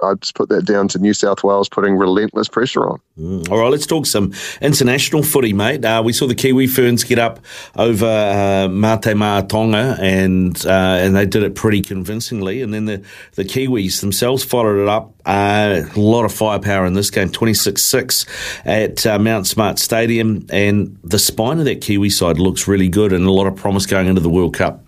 I 0.06 0.14
just 0.14 0.34
put 0.34 0.48
that 0.48 0.64
down 0.64 0.88
to 0.88 0.98
New 0.98 1.12
South 1.12 1.44
Wales 1.44 1.68
putting 1.68 1.96
relentless 1.96 2.48
pressure 2.48 2.88
on. 2.88 3.00
Mm. 3.20 3.50
All 3.50 3.58
right, 3.58 3.70
let's 3.70 3.86
talk 3.86 4.06
some 4.06 4.32
international 4.62 5.22
footy, 5.22 5.52
mate. 5.52 5.84
We 6.02 6.14
saw 6.14 6.26
the 6.26 6.34
Kiwi 6.34 6.68
Ferns 6.68 7.04
get 7.04 7.18
up 7.18 7.40
over 7.76 8.06
uh, 8.06 8.68
Mate 8.68 9.14
Ma'a 9.14 9.46
Tonga 9.46 9.98
and 10.00 10.21
and 10.22 10.64
uh, 10.66 10.96
and 11.00 11.14
they 11.14 11.26
did 11.26 11.42
it 11.42 11.54
pretty 11.54 11.82
convincingly. 11.82 12.62
And 12.62 12.72
then 12.72 12.86
the, 12.86 13.04
the 13.32 13.44
Kiwis 13.44 14.00
themselves 14.00 14.44
followed 14.44 14.80
it 14.80 14.88
up. 14.88 15.14
Uh, 15.24 15.82
a 15.94 16.00
lot 16.00 16.24
of 16.24 16.32
firepower 16.32 16.84
in 16.86 16.94
this 16.94 17.10
game, 17.10 17.28
26-6 17.28 18.26
at 18.64 19.06
uh, 19.06 19.18
Mount 19.18 19.46
Smart 19.46 19.78
Stadium. 19.78 20.46
And 20.50 20.98
the 21.04 21.18
spine 21.18 21.58
of 21.58 21.64
that 21.66 21.80
Kiwi 21.80 22.10
side 22.10 22.38
looks 22.38 22.66
really 22.66 22.88
good 22.88 23.12
and 23.12 23.26
a 23.26 23.30
lot 23.30 23.46
of 23.46 23.56
promise 23.56 23.86
going 23.86 24.06
into 24.06 24.20
the 24.20 24.30
World 24.30 24.54
Cup. 24.54 24.81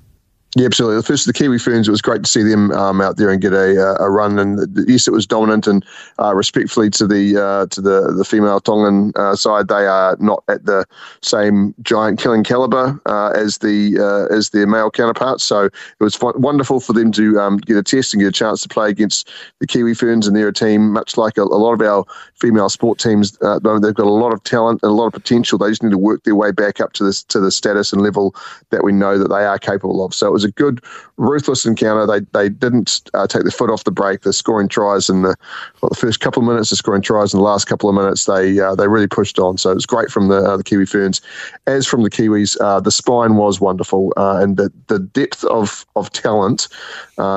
Yeah, 0.56 0.66
absolutely. 0.66 1.02
First, 1.02 1.26
the 1.26 1.32
Kiwi 1.32 1.58
Ferns, 1.58 1.88
it 1.88 1.90
was 1.90 2.00
great 2.00 2.22
to 2.22 2.30
see 2.30 2.44
them 2.44 2.70
um, 2.72 3.00
out 3.00 3.16
there 3.16 3.30
and 3.30 3.42
get 3.42 3.52
a, 3.52 3.96
a 4.00 4.08
run. 4.08 4.38
And 4.38 4.60
yes, 4.86 5.08
it 5.08 5.10
was 5.10 5.26
dominant. 5.26 5.66
And 5.66 5.84
uh, 6.20 6.32
respectfully 6.32 6.90
to 6.90 7.08
the 7.08 7.36
uh, 7.42 7.66
to 7.66 7.80
the 7.80 8.12
the 8.16 8.24
female 8.24 8.60
Tongan 8.60 9.12
uh, 9.16 9.34
side, 9.34 9.66
they 9.66 9.86
are 9.86 10.16
not 10.20 10.44
at 10.48 10.64
the 10.64 10.86
same 11.22 11.74
giant 11.82 12.20
killing 12.20 12.44
caliber 12.44 13.00
uh, 13.06 13.30
as 13.30 13.58
the 13.58 13.98
uh, 13.98 14.32
as 14.32 14.50
their 14.50 14.68
male 14.68 14.92
counterparts. 14.92 15.42
So 15.42 15.64
it 15.64 15.72
was 15.98 16.16
wonderful 16.20 16.78
for 16.78 16.92
them 16.92 17.10
to 17.12 17.40
um, 17.40 17.56
get 17.56 17.76
a 17.76 17.82
test 17.82 18.14
and 18.14 18.20
get 18.20 18.28
a 18.28 18.32
chance 18.32 18.62
to 18.62 18.68
play 18.68 18.90
against 18.90 19.28
the 19.58 19.66
Kiwi 19.66 19.94
Ferns. 19.94 20.28
And 20.28 20.36
they're 20.36 20.48
a 20.48 20.52
team 20.52 20.92
much 20.92 21.16
like 21.16 21.36
a, 21.36 21.42
a 21.42 21.58
lot 21.58 21.72
of 21.72 21.80
our 21.80 22.04
female 22.36 22.68
sport 22.68 23.00
teams. 23.00 23.36
Uh, 23.42 23.58
they've 23.58 23.92
got 23.92 24.06
a 24.06 24.10
lot 24.10 24.32
of 24.32 24.44
talent 24.44 24.84
and 24.84 24.90
a 24.90 24.94
lot 24.94 25.06
of 25.08 25.14
potential. 25.14 25.58
They 25.58 25.70
just 25.70 25.82
need 25.82 25.90
to 25.90 25.98
work 25.98 26.22
their 26.22 26.36
way 26.36 26.52
back 26.52 26.80
up 26.80 26.92
to 26.92 27.02
this 27.02 27.24
to 27.24 27.40
the 27.40 27.50
status 27.50 27.92
and 27.92 28.02
level 28.02 28.36
that 28.70 28.84
we 28.84 28.92
know 28.92 29.18
that 29.18 29.28
they 29.28 29.44
are 29.44 29.58
capable 29.58 30.04
of. 30.04 30.14
So 30.14 30.28
it 30.28 30.32
was 30.32 30.43
was 30.44 30.50
a 30.50 30.52
good, 30.52 30.84
ruthless 31.16 31.64
encounter. 31.64 32.06
They 32.06 32.20
they 32.32 32.48
didn't 32.48 33.02
uh, 33.14 33.26
take 33.26 33.42
their 33.42 33.50
foot 33.50 33.70
off 33.70 33.84
the 33.84 33.90
brake. 33.90 34.22
They're 34.22 34.32
scoring 34.32 34.68
tries 34.68 35.08
in 35.08 35.22
the 35.22 35.36
well, 35.80 35.88
the 35.88 35.96
first 35.96 36.20
couple 36.20 36.42
of 36.42 36.48
minutes. 36.48 36.70
They're 36.70 36.76
scoring 36.76 37.02
tries 37.02 37.32
in 37.32 37.38
the 37.38 37.44
last 37.44 37.66
couple 37.66 37.88
of 37.88 37.94
minutes. 37.94 38.26
They 38.26 38.60
uh, 38.60 38.74
they 38.74 38.88
really 38.88 39.08
pushed 39.08 39.38
on. 39.38 39.58
So 39.58 39.70
it 39.70 39.74
was 39.74 39.86
great 39.86 40.10
from 40.10 40.28
the 40.28 40.38
uh, 40.38 40.56
the 40.56 40.64
Kiwi 40.64 40.86
Ferns. 40.86 41.20
As 41.66 41.86
from 41.86 42.02
the 42.02 42.10
Kiwis, 42.10 42.56
uh, 42.60 42.80
the 42.80 42.90
spine 42.90 43.36
was 43.36 43.60
wonderful, 43.60 44.12
uh, 44.16 44.38
and 44.40 44.56
the 44.56 44.72
the 44.88 44.98
depth 44.98 45.44
of 45.44 45.86
of 45.96 46.10
talent 46.12 46.68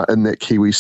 in 0.10 0.24
that 0.24 0.38
Kiwi 0.40 0.74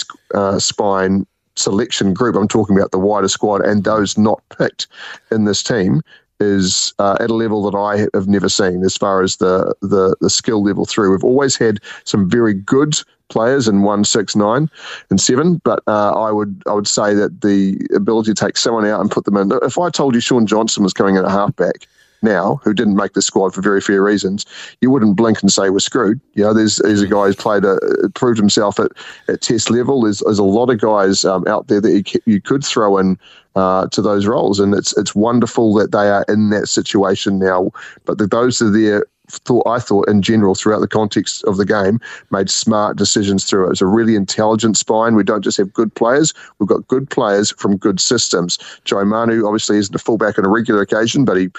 spine 0.59 1.25
selection 1.55 2.13
group. 2.13 2.35
I'm 2.35 2.47
talking 2.47 2.77
about 2.77 2.91
the 2.91 2.99
wider 2.99 3.27
squad 3.27 3.61
and 3.65 3.83
those 3.83 4.17
not 4.17 4.41
picked 4.55 4.87
in 5.31 5.45
this 5.45 5.63
team 5.63 6.01
is 6.39 6.93
uh, 6.99 7.17
at 7.19 7.29
a 7.29 7.35
level 7.35 7.69
that 7.69 7.77
I 7.77 8.07
have 8.15 8.27
never 8.27 8.49
seen 8.49 8.83
as 8.83 8.95
far 8.97 9.21
as 9.21 9.37
the, 9.37 9.75
the 9.81 10.15
the 10.21 10.29
skill 10.29 10.63
level 10.63 10.85
through. 10.85 11.11
We've 11.11 11.23
always 11.23 11.55
had 11.55 11.79
some 12.03 12.29
very 12.29 12.53
good 12.53 12.95
players 13.29 13.67
in 13.67 13.81
one, 13.81 14.05
six, 14.05 14.35
nine, 14.35 14.69
and 15.09 15.19
seven, 15.19 15.57
but 15.63 15.81
uh, 15.87 16.11
I 16.11 16.31
would 16.31 16.61
I 16.67 16.73
would 16.73 16.87
say 16.87 17.13
that 17.13 17.41
the 17.41 17.79
ability 17.95 18.33
to 18.33 18.45
take 18.45 18.57
someone 18.57 18.85
out 18.85 19.01
and 19.01 19.11
put 19.11 19.25
them 19.25 19.37
in. 19.37 19.51
If 19.63 19.77
I 19.77 19.89
told 19.89 20.15
you 20.15 20.21
Shaun 20.21 20.45
Johnson 20.45 20.83
was 20.83 20.93
coming 20.93 21.15
in 21.15 21.25
at 21.25 21.31
halfback 21.31 21.87
now 22.21 22.59
who 22.63 22.73
didn't 22.73 22.95
make 22.95 23.13
the 23.13 23.21
squad 23.21 23.53
for 23.53 23.61
very 23.61 23.81
fair 23.81 24.03
reasons, 24.03 24.45
you 24.81 24.89
wouldn't 24.89 25.15
blink 25.15 25.41
and 25.41 25.51
say 25.51 25.69
we're 25.69 25.79
screwed. 25.79 26.19
You 26.33 26.43
know, 26.43 26.53
there's 26.53 26.77
there's 26.77 27.01
a 27.01 27.07
guy 27.07 27.25
who's 27.25 27.35
played 27.35 27.65
a 27.65 27.77
proved 28.15 28.37
himself 28.37 28.79
at, 28.79 28.91
at 29.27 29.41
test 29.41 29.69
level. 29.69 30.01
There's, 30.01 30.19
there's 30.19 30.39
a 30.39 30.43
lot 30.43 30.69
of 30.69 30.79
guys 30.79 31.25
um, 31.25 31.47
out 31.47 31.67
there 31.67 31.81
that 31.81 32.13
you, 32.13 32.21
you 32.25 32.41
could 32.41 32.63
throw 32.63 32.97
in 32.97 33.17
uh, 33.55 33.87
to 33.87 34.01
those 34.01 34.27
roles, 34.27 34.59
and 34.59 34.73
it's 34.73 34.95
it's 34.97 35.15
wonderful 35.15 35.73
that 35.75 35.91
they 35.91 36.09
are 36.09 36.25
in 36.27 36.49
that 36.51 36.67
situation 36.67 37.39
now. 37.39 37.71
But 38.05 38.17
the, 38.17 38.27
those 38.27 38.61
are 38.61 38.69
there. 38.69 39.05
Thought 39.29 39.67
I 39.67 39.79
thought 39.79 40.07
in 40.07 40.21
general 40.21 40.55
throughout 40.55 40.79
the 40.79 40.87
context 40.87 41.43
of 41.43 41.57
the 41.57 41.65
game 41.65 41.99
made 42.31 42.49
smart 42.49 42.95
decisions 42.95 43.43
through 43.43 43.67
it. 43.67 43.71
It's 43.71 43.81
a 43.81 43.85
really 43.85 44.15
intelligent 44.15 44.77
spine. 44.77 45.15
We 45.15 45.23
don't 45.25 45.43
just 45.43 45.57
have 45.57 45.73
good 45.73 45.93
players; 45.93 46.33
we've 46.59 46.69
got 46.69 46.87
good 46.87 47.09
players 47.09 47.51
from 47.57 47.75
good 47.75 47.99
systems. 47.99 48.57
Joey 48.85 49.03
Manu 49.03 49.45
obviously 49.45 49.79
isn't 49.79 49.93
a 49.93 49.99
fullback 49.99 50.39
on 50.39 50.45
a 50.45 50.49
regular 50.49 50.81
occasion, 50.81 51.25
but 51.25 51.35
he 51.35 51.49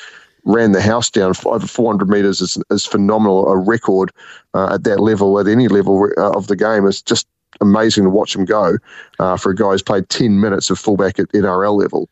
ran 0.44 0.72
the 0.72 0.80
house 0.80 1.10
down 1.10 1.32
over 1.44 1.66
400 1.66 2.08
metres 2.08 2.40
is, 2.40 2.58
is 2.70 2.86
phenomenal. 2.86 3.48
A 3.48 3.56
record 3.56 4.10
uh, 4.54 4.74
at 4.74 4.84
that 4.84 5.00
level, 5.00 5.38
at 5.38 5.48
any 5.48 5.68
level 5.68 6.08
uh, 6.16 6.30
of 6.30 6.46
the 6.46 6.56
game, 6.56 6.86
is 6.86 7.02
just 7.02 7.26
amazing 7.60 8.04
to 8.04 8.10
watch 8.10 8.34
him 8.34 8.44
go 8.44 8.76
uh, 9.18 9.36
for 9.36 9.50
a 9.50 9.54
guy 9.54 9.70
who's 9.70 9.82
played 9.82 10.08
10 10.08 10.40
minutes 10.40 10.70
of 10.70 10.78
fullback 10.78 11.18
at 11.18 11.28
NRL 11.30 11.78
level. 11.78 12.08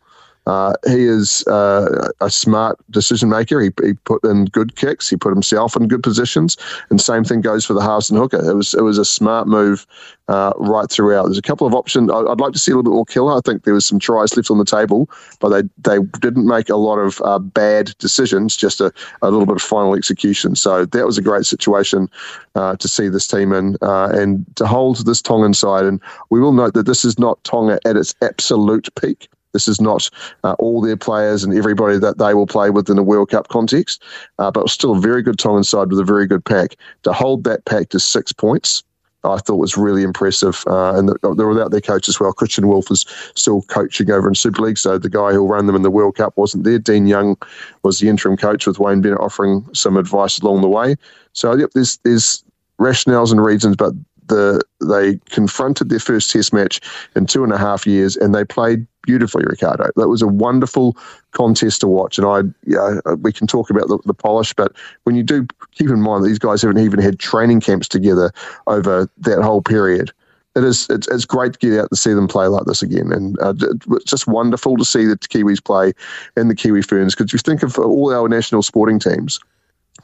Uh, 0.46 0.74
he 0.86 1.04
is 1.04 1.46
uh, 1.48 2.10
a 2.20 2.30
smart 2.30 2.78
decision 2.90 3.28
maker. 3.28 3.60
He, 3.60 3.70
he, 3.82 3.94
put 4.04 4.24
in 4.24 4.44
good 4.46 4.76
kicks. 4.76 5.10
He 5.10 5.16
put 5.16 5.32
himself 5.32 5.74
in 5.74 5.88
good 5.88 6.02
positions, 6.02 6.56
and 6.88 7.00
same 7.00 7.24
thing 7.24 7.40
goes 7.40 7.64
for 7.64 7.74
the 7.74 7.82
halves 7.82 8.10
and 8.10 8.18
hooker. 8.18 8.50
It 8.50 8.54
was 8.54 8.74
it 8.74 8.82
was 8.82 8.98
a 8.98 9.04
smart 9.04 9.48
move 9.48 9.86
uh, 10.28 10.52
right 10.56 10.88
throughout. 10.88 11.24
There's 11.24 11.38
a 11.38 11.42
couple 11.42 11.66
of 11.66 11.74
options. 11.74 12.10
I'd 12.12 12.40
like 12.40 12.52
to 12.52 12.58
see 12.58 12.70
a 12.70 12.76
little 12.76 12.90
bit 12.90 12.94
more 12.94 13.04
killer. 13.04 13.36
I 13.36 13.40
think 13.44 13.64
there 13.64 13.74
was 13.74 13.86
some 13.86 13.98
tries 13.98 14.36
left 14.36 14.50
on 14.50 14.58
the 14.58 14.64
table, 14.64 15.10
but 15.40 15.48
they 15.48 15.62
they 15.78 16.04
didn't 16.20 16.46
make 16.46 16.68
a 16.68 16.76
lot 16.76 16.98
of 16.98 17.20
uh, 17.24 17.40
bad 17.40 17.96
decisions. 17.98 18.56
Just 18.56 18.80
a, 18.80 18.92
a 19.22 19.30
little 19.30 19.46
bit 19.46 19.56
of 19.56 19.62
final 19.62 19.96
execution. 19.96 20.54
So 20.54 20.84
that 20.84 21.06
was 21.06 21.18
a 21.18 21.22
great 21.22 21.46
situation 21.46 22.08
uh, 22.54 22.76
to 22.76 22.88
see 22.88 23.08
this 23.08 23.26
team 23.26 23.52
in 23.52 23.76
uh, 23.82 24.10
and 24.12 24.44
to 24.56 24.66
hold 24.66 25.04
this 25.06 25.20
Tongan 25.20 25.54
side. 25.54 25.84
And 25.84 26.00
we 26.30 26.38
will 26.38 26.52
note 26.52 26.74
that 26.74 26.86
this 26.86 27.04
is 27.04 27.18
not 27.18 27.42
Tonga 27.42 27.80
at 27.84 27.96
its 27.96 28.14
absolute 28.22 28.88
peak. 28.94 29.28
This 29.56 29.68
is 29.68 29.80
not 29.80 30.10
uh, 30.44 30.54
all 30.58 30.82
their 30.82 30.98
players 30.98 31.42
and 31.42 31.56
everybody 31.56 31.98
that 31.98 32.18
they 32.18 32.34
will 32.34 32.46
play 32.46 32.68
with 32.68 32.90
in 32.90 32.98
a 32.98 33.02
World 33.02 33.30
Cup 33.30 33.48
context, 33.48 34.02
uh, 34.38 34.50
but 34.50 34.68
still 34.68 34.92
a 34.94 35.00
very 35.00 35.22
good 35.22 35.38
Tongan 35.38 35.64
side 35.64 35.88
with 35.88 35.98
a 35.98 36.04
very 36.04 36.26
good 36.26 36.44
pack. 36.44 36.76
To 37.04 37.12
hold 37.14 37.44
that 37.44 37.64
pack 37.64 37.88
to 37.88 37.98
six 37.98 38.34
points, 38.34 38.82
I 39.24 39.38
thought 39.38 39.56
was 39.56 39.78
really 39.78 40.02
impressive. 40.02 40.62
Uh, 40.66 40.98
and 40.98 41.08
they're 41.08 41.48
without 41.48 41.70
their 41.70 41.80
coach 41.80 42.06
as 42.06 42.20
well. 42.20 42.34
Kristian 42.34 42.66
Woolf 42.66 42.90
is 42.90 43.06
still 43.34 43.62
coaching 43.62 44.10
over 44.10 44.28
in 44.28 44.34
Super 44.34 44.60
League, 44.60 44.76
so 44.76 44.98
the 44.98 45.08
guy 45.08 45.32
who'll 45.32 45.48
run 45.48 45.66
them 45.66 45.76
in 45.76 45.82
the 45.82 45.90
World 45.90 46.16
Cup 46.16 46.36
wasn't 46.36 46.64
there. 46.64 46.78
Dean 46.78 47.06
Young 47.06 47.36
was 47.82 47.98
the 47.98 48.10
interim 48.10 48.36
coach 48.36 48.66
with 48.66 48.78
Wayne 48.78 49.00
Bennett 49.00 49.20
offering 49.20 49.66
some 49.72 49.96
advice 49.96 50.38
along 50.38 50.60
the 50.60 50.68
way. 50.68 50.96
So 51.32 51.54
yep, 51.56 51.70
there's 51.74 51.96
there's 52.04 52.44
rationales 52.78 53.32
and 53.32 53.42
reasons, 53.42 53.76
but 53.76 53.94
the 54.28 54.60
they 54.80 55.18
confronted 55.30 55.88
their 55.88 55.98
first 56.00 56.30
Test 56.30 56.52
match 56.52 56.80
in 57.14 57.26
two 57.26 57.44
and 57.44 57.52
a 57.52 57.58
half 57.58 57.86
years, 57.86 58.16
and 58.16 58.34
they 58.34 58.44
played 58.44 58.86
beautifully, 59.02 59.44
Ricardo. 59.46 59.90
That 59.96 60.08
was 60.08 60.22
a 60.22 60.26
wonderful 60.26 60.96
contest 61.32 61.80
to 61.80 61.86
watch, 61.86 62.18
and 62.18 62.26
I, 62.26 62.42
yeah, 62.66 63.00
we 63.20 63.32
can 63.32 63.46
talk 63.46 63.70
about 63.70 63.88
the, 63.88 63.98
the 64.04 64.14
polish, 64.14 64.52
but 64.52 64.72
when 65.04 65.14
you 65.14 65.22
do 65.22 65.46
keep 65.72 65.88
in 65.88 66.02
mind 66.02 66.24
that 66.24 66.28
these 66.28 66.38
guys 66.38 66.62
haven't 66.62 66.78
even 66.78 67.00
had 67.00 67.18
training 67.18 67.60
camps 67.60 67.88
together 67.88 68.32
over 68.66 69.08
that 69.18 69.42
whole 69.42 69.62
period. 69.62 70.12
It 70.54 70.64
is 70.64 70.88
it's, 70.88 71.06
it's 71.08 71.26
great 71.26 71.52
to 71.52 71.58
get 71.58 71.78
out 71.78 71.90
to 71.90 71.96
see 71.96 72.14
them 72.14 72.26
play 72.26 72.46
like 72.46 72.64
this 72.64 72.82
again, 72.82 73.12
and 73.12 73.38
uh, 73.40 73.52
it's 73.90 74.10
just 74.10 74.26
wonderful 74.26 74.78
to 74.78 74.86
see 74.86 75.04
the 75.04 75.16
Kiwis 75.16 75.62
play 75.62 75.92
and 76.34 76.48
the 76.48 76.54
Kiwi 76.54 76.80
Ferns. 76.80 77.14
Because 77.14 77.30
you 77.32 77.38
think 77.38 77.62
of 77.62 77.78
all 77.78 78.14
our 78.14 78.26
national 78.26 78.62
sporting 78.62 78.98
teams, 78.98 79.38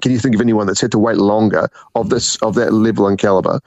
can 0.03 0.13
you 0.13 0.19
think 0.19 0.35
of 0.35 0.43
anyone 0.43 0.67
that's 0.67 0.81
had 0.81 0.93
to 0.93 0.99
wait 0.99 1.17
longer 1.17 1.71
of 1.95 2.11
this 2.11 2.37
of 2.43 2.55
that 2.57 2.75
level 2.75 3.07
and 3.07 3.19
caliber 3.19 3.61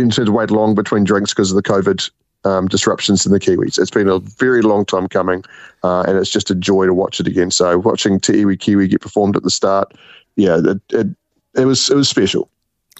in 0.00 0.10
of 0.28 0.34
wait 0.34 0.50
long 0.50 0.74
between 0.74 1.04
drinks 1.04 1.32
because 1.32 1.50
of 1.50 1.56
the 1.56 1.62
COVID 1.62 2.10
um, 2.44 2.68
disruptions 2.68 3.24
in 3.24 3.32
the 3.32 3.40
Kiwis. 3.40 3.78
It's 3.78 3.90
been 3.90 4.08
a 4.08 4.18
very 4.18 4.62
long 4.62 4.84
time 4.84 5.08
coming, 5.08 5.44
uh, 5.82 6.02
and 6.02 6.18
it's 6.18 6.30
just 6.30 6.50
a 6.50 6.54
joy 6.54 6.86
to 6.86 6.94
watch 6.94 7.20
it 7.20 7.26
again. 7.26 7.50
So 7.50 7.78
watching 7.78 8.20
Te 8.20 8.44
Iwi 8.44 8.58
Kiwi 8.58 8.88
get 8.88 9.00
performed 9.00 9.36
at 9.36 9.42
the 9.42 9.50
start, 9.50 9.92
yeah, 10.36 10.60
it, 10.62 10.80
it, 10.90 11.06
it 11.54 11.64
was 11.64 11.88
it 11.88 11.96
was 11.96 12.08
special. 12.08 12.48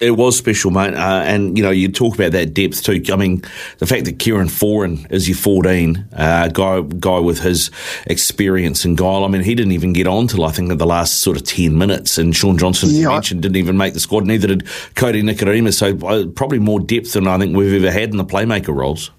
It 0.01 0.11
was 0.11 0.37
special, 0.37 0.71
mate. 0.71 0.93
Uh, 0.93 1.23
and, 1.25 1.57
you 1.57 1.63
know, 1.63 1.71
you 1.71 1.87
talk 1.87 2.15
about 2.15 2.33
that 2.33 2.53
depth 2.53 2.83
too. 2.83 3.01
I 3.13 3.15
mean, 3.15 3.43
the 3.77 3.85
fact 3.85 4.03
that 4.03 4.19
Kieran 4.19 4.47
Foran 4.47 5.09
is 5.09 5.29
your 5.29 5.37
14, 5.37 6.09
uh, 6.11 6.49
guy, 6.49 6.81
guy 6.81 7.19
with 7.19 7.39
his 7.39 7.71
experience 8.05 8.83
and 8.83 8.97
guile. 8.97 9.23
I 9.23 9.29
mean, 9.29 9.41
he 9.41 9.55
didn't 9.55 9.71
even 9.71 9.93
get 9.93 10.05
on 10.05 10.27
till 10.27 10.43
I 10.43 10.51
think 10.51 10.77
the 10.77 10.85
last 10.85 11.21
sort 11.21 11.37
of 11.37 11.43
10 11.43 11.77
minutes. 11.77 12.17
And 12.17 12.35
Shaun 12.35 12.57
Johnson, 12.57 12.89
yeah. 12.89 13.07
mentioned, 13.07 13.41
didn't 13.41 13.55
even 13.55 13.77
make 13.77 13.93
the 13.93 14.01
squad. 14.01 14.25
Neither 14.25 14.47
did 14.47 14.65
Kodi 14.95 15.23
Nikorima. 15.23 15.73
So 15.73 15.97
uh, 16.05 16.27
probably 16.27 16.59
more 16.59 16.81
depth 16.81 17.13
than 17.13 17.25
I 17.25 17.37
think 17.37 17.55
we've 17.55 17.81
ever 17.81 17.89
had 17.89 18.09
in 18.09 18.17
the 18.17 18.25
playmaker 18.25 18.75
roles. 18.75 19.11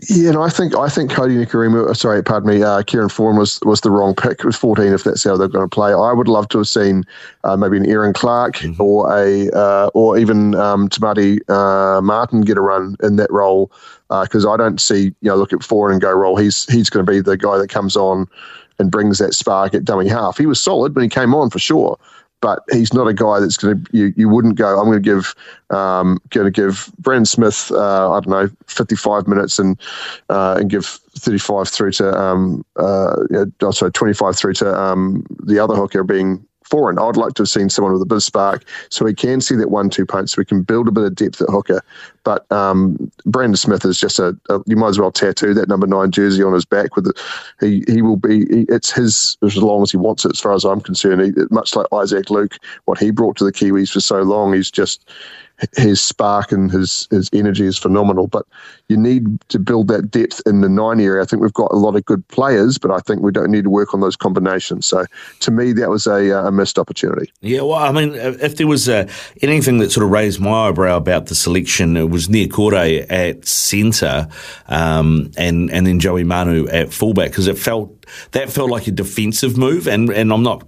Yeah, 0.00 0.32
no, 0.32 0.42
I 0.42 0.50
think 0.50 0.74
I 0.74 0.88
think 0.88 1.12
Kodi 1.12 1.42
Nikorima, 1.42 1.88
uh, 1.88 1.94
sorry, 1.94 2.22
pardon 2.22 2.50
me, 2.50 2.62
uh, 2.62 2.82
Kieran 2.82 3.08
Foran 3.08 3.38
was 3.38 3.60
was 3.62 3.80
the 3.80 3.90
wrong 3.90 4.14
pick. 4.14 4.40
It 4.40 4.44
was 4.44 4.56
14 4.56 4.92
if 4.92 5.04
that's 5.04 5.22
how 5.22 5.36
they're 5.36 5.48
going 5.48 5.68
to 5.68 5.72
play. 5.72 5.92
I 5.92 6.12
would 6.12 6.26
love 6.26 6.48
to 6.48 6.58
have 6.58 6.68
seen 6.68 7.04
uh, 7.44 7.56
maybe 7.56 7.76
an 7.76 7.86
Erin 7.86 8.12
Clark 8.12 8.56
mm-hmm. 8.56 8.82
or 8.82 9.10
a 9.16 9.50
uh, 9.50 9.90
or 9.94 10.18
even 10.18 10.56
um, 10.56 10.88
Te 10.88 11.00
Maire 11.00 11.38
uh, 11.48 12.00
Martin 12.02 12.40
get 12.40 12.58
a 12.58 12.60
run 12.60 12.96
in 13.02 13.16
that 13.16 13.30
role 13.30 13.70
because 14.08 14.44
uh, 14.44 14.50
I 14.50 14.56
don't 14.56 14.80
see 14.80 15.04
you 15.04 15.14
know 15.22 15.36
look 15.36 15.52
at 15.52 15.60
Foran 15.60 15.92
and 15.92 16.00
go 16.00 16.12
roll. 16.12 16.36
He's 16.36 16.70
he's 16.72 16.90
going 16.90 17.06
to 17.06 17.10
be 17.10 17.20
the 17.20 17.36
guy 17.36 17.56
that 17.56 17.68
comes 17.68 17.96
on 17.96 18.26
and 18.80 18.90
brings 18.90 19.18
that 19.18 19.32
spark 19.32 19.74
at 19.74 19.84
dummy 19.84 20.08
half. 20.08 20.36
He 20.36 20.46
was 20.46 20.60
solid 20.60 20.96
when 20.96 21.04
he 21.04 21.08
came 21.08 21.34
on 21.34 21.50
for 21.50 21.60
sure, 21.60 21.98
but 22.44 22.62
he's 22.70 22.92
not 22.92 23.08
a 23.08 23.14
guy 23.14 23.40
that's 23.40 23.56
going 23.56 23.82
to 23.82 23.96
you, 23.96 24.12
you 24.18 24.28
wouldn't 24.28 24.56
go. 24.56 24.78
I'm 24.78 24.84
going 24.84 25.02
to 25.02 25.10
give 25.14 25.34
um, 25.70 26.20
going 26.28 26.44
to 26.44 26.50
give 26.50 26.92
Brandon 26.98 27.24
Smith 27.24 27.72
uh, 27.72 28.12
I 28.12 28.20
don't 28.20 28.28
know 28.28 28.50
55 28.66 29.26
minutes 29.26 29.58
and 29.58 29.80
uh, 30.28 30.58
and 30.60 30.68
give 30.68 30.84
35 30.84 31.70
through 31.70 31.92
to 31.92 32.14
um, 32.14 32.62
uh, 32.76 33.16
yeah, 33.30 33.70
sorry 33.70 33.92
25 33.92 34.36
through 34.36 34.52
to 34.54 34.78
um, 34.78 35.24
the 35.42 35.58
other 35.58 35.74
hooker 35.74 36.04
being 36.04 36.46
Foran. 36.68 37.00
I'd 37.00 37.16
like 37.16 37.34
to 37.34 37.42
have 37.42 37.48
seen 37.48 37.68
someone 37.68 37.92
with 37.92 38.02
a 38.02 38.06
bit 38.06 38.16
of 38.16 38.22
spark 38.22 38.64
so 38.88 39.04
we 39.04 39.14
can 39.14 39.40
see 39.40 39.54
that 39.56 39.70
one-two 39.70 40.06
punch, 40.06 40.30
so 40.30 40.36
we 40.38 40.44
can 40.44 40.62
build 40.62 40.88
a 40.88 40.92
bit 40.92 41.04
of 41.04 41.14
depth 41.14 41.40
at 41.40 41.48
hooker. 41.50 41.82
But 42.24 42.50
um, 42.50 43.10
Brandon 43.26 43.56
Smith 43.56 43.84
is 43.84 44.00
just 44.00 44.18
a, 44.18 44.36
a, 44.48 44.60
you 44.66 44.76
might 44.76 44.88
as 44.88 44.98
well 44.98 45.12
tattoo 45.12 45.52
that 45.54 45.68
number 45.68 45.86
nine 45.86 46.10
jersey 46.10 46.42
on 46.42 46.54
his 46.54 46.64
back. 46.64 46.96
With 46.96 47.08
it, 47.08 47.20
he 47.60 47.84
he 47.86 48.00
will 48.00 48.16
be 48.16 48.46
he, 48.46 48.66
it's 48.68 48.90
his 48.90 49.36
as 49.42 49.56
long 49.56 49.82
as 49.82 49.90
he 49.90 49.98
wants 49.98 50.24
it. 50.24 50.32
As 50.32 50.40
far 50.40 50.54
as 50.54 50.64
I'm 50.64 50.80
concerned, 50.80 51.20
he, 51.20 51.32
much 51.50 51.76
like 51.76 51.86
Isaac 51.92 52.30
Luke, 52.30 52.56
what 52.86 52.98
he 52.98 53.10
brought 53.10 53.36
to 53.36 53.44
the 53.44 53.52
Kiwis 53.52 53.90
for 53.90 54.00
so 54.00 54.22
long, 54.22 54.54
he's 54.54 54.70
just 54.70 55.08
his 55.76 56.02
spark 56.02 56.52
and 56.52 56.70
his 56.70 57.08
his 57.10 57.30
energy 57.32 57.66
is 57.66 57.78
phenomenal. 57.78 58.26
But 58.26 58.46
you 58.88 58.96
need 58.96 59.40
to 59.48 59.58
build 59.58 59.88
that 59.88 60.10
depth 60.10 60.42
in 60.46 60.60
the 60.60 60.68
nine 60.68 61.00
area. 61.00 61.22
I 61.22 61.26
think 61.26 61.42
we've 61.42 61.52
got 61.52 61.70
a 61.72 61.76
lot 61.76 61.96
of 61.96 62.04
good 62.04 62.26
players, 62.28 62.78
but 62.78 62.90
I 62.90 62.98
think 62.98 63.22
we 63.22 63.32
don't 63.32 63.50
need 63.50 63.64
to 63.64 63.70
work 63.70 63.94
on 63.94 64.00
those 64.00 64.16
combinations. 64.16 64.86
So 64.86 65.06
to 65.40 65.50
me, 65.50 65.72
that 65.74 65.90
was 65.90 66.06
a, 66.06 66.30
a 66.30 66.50
missed 66.50 66.78
opportunity. 66.78 67.32
Yeah, 67.40 67.62
well, 67.62 67.74
I 67.74 67.92
mean, 67.92 68.14
if 68.14 68.56
there 68.56 68.66
was 68.66 68.88
uh, 68.88 69.08
anything 69.42 69.78
that 69.78 69.92
sort 69.92 70.04
of 70.04 70.10
raised 70.10 70.40
my 70.40 70.68
eyebrow 70.68 70.96
about 70.96 71.26
the 71.26 71.34
selection, 71.34 71.96
it 71.96 72.10
was 72.10 72.28
Niukore 72.28 73.06
at 73.10 73.46
centre, 73.46 74.28
um, 74.68 75.30
and 75.36 75.70
and 75.70 75.86
then 75.86 76.00
Joey 76.00 76.24
Manu 76.24 76.66
at 76.68 76.92
fullback 76.92 77.30
because 77.30 77.46
it 77.46 77.58
felt 77.58 78.06
that 78.32 78.50
felt 78.50 78.70
like 78.70 78.86
a 78.86 78.92
defensive 78.92 79.56
move, 79.56 79.86
and 79.86 80.10
and 80.10 80.32
I'm 80.32 80.42
not 80.42 80.66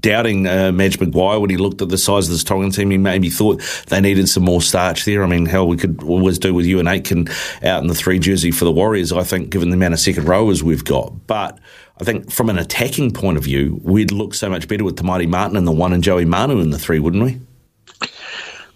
doubting 0.00 0.46
uh, 0.46 0.72
Madge 0.72 1.00
Maguire 1.00 1.40
when 1.40 1.50
he 1.50 1.56
looked 1.56 1.80
at 1.82 1.88
the 1.88 1.98
size 1.98 2.26
of 2.26 2.32
this 2.32 2.44
Tongan 2.44 2.70
team. 2.70 2.90
He 2.90 2.98
maybe 2.98 3.30
thought 3.30 3.62
they 3.88 4.00
needed 4.00 4.28
some 4.28 4.44
more 4.44 4.60
starch 4.60 5.04
there. 5.04 5.22
I 5.22 5.26
mean, 5.26 5.46
hell, 5.46 5.66
we 5.66 5.76
could 5.76 6.02
always 6.02 6.38
do 6.38 6.52
with 6.52 6.66
Euan 6.66 6.90
Aitken 6.90 7.28
out 7.62 7.82
in 7.82 7.88
the 7.88 7.94
three 7.94 8.18
jersey 8.18 8.50
for 8.50 8.64
the 8.64 8.72
Warriors, 8.72 9.12
I 9.12 9.22
think, 9.22 9.50
given 9.50 9.70
the 9.70 9.76
amount 9.76 9.94
of 9.94 10.00
second 10.00 10.28
rowers 10.28 10.62
we've 10.62 10.84
got. 10.84 11.26
But 11.26 11.58
I 12.00 12.04
think 12.04 12.30
from 12.30 12.50
an 12.50 12.58
attacking 12.58 13.12
point 13.12 13.38
of 13.38 13.44
view, 13.44 13.80
we'd 13.84 14.12
look 14.12 14.34
so 14.34 14.48
much 14.50 14.68
better 14.68 14.84
with 14.84 14.96
Te 14.96 15.06
Maire 15.06 15.28
Martin 15.28 15.56
in 15.56 15.64
the 15.64 15.72
one 15.72 15.92
and 15.92 16.02
Joey 16.02 16.24
Manu 16.24 16.60
in 16.60 16.70
the 16.70 16.78
three, 16.78 16.98
wouldn't 16.98 17.22
we? 17.22 17.40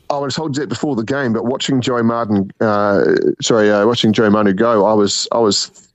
I 0.08 0.18
was 0.18 0.36
told 0.36 0.54
that 0.54 0.68
before 0.68 0.94
the 0.94 1.02
game, 1.02 1.32
but 1.32 1.44
watching 1.44 1.80
Joey 1.80 2.04
Martin, 2.04 2.50
uh, 2.60 3.02
sorry, 3.42 3.70
uh, 3.70 3.84
watching 3.86 4.12
Joey 4.12 4.30
Manu 4.30 4.52
go, 4.52 4.84
I 4.84 4.92
was, 4.92 5.26
I 5.32 5.38
was 5.38 5.85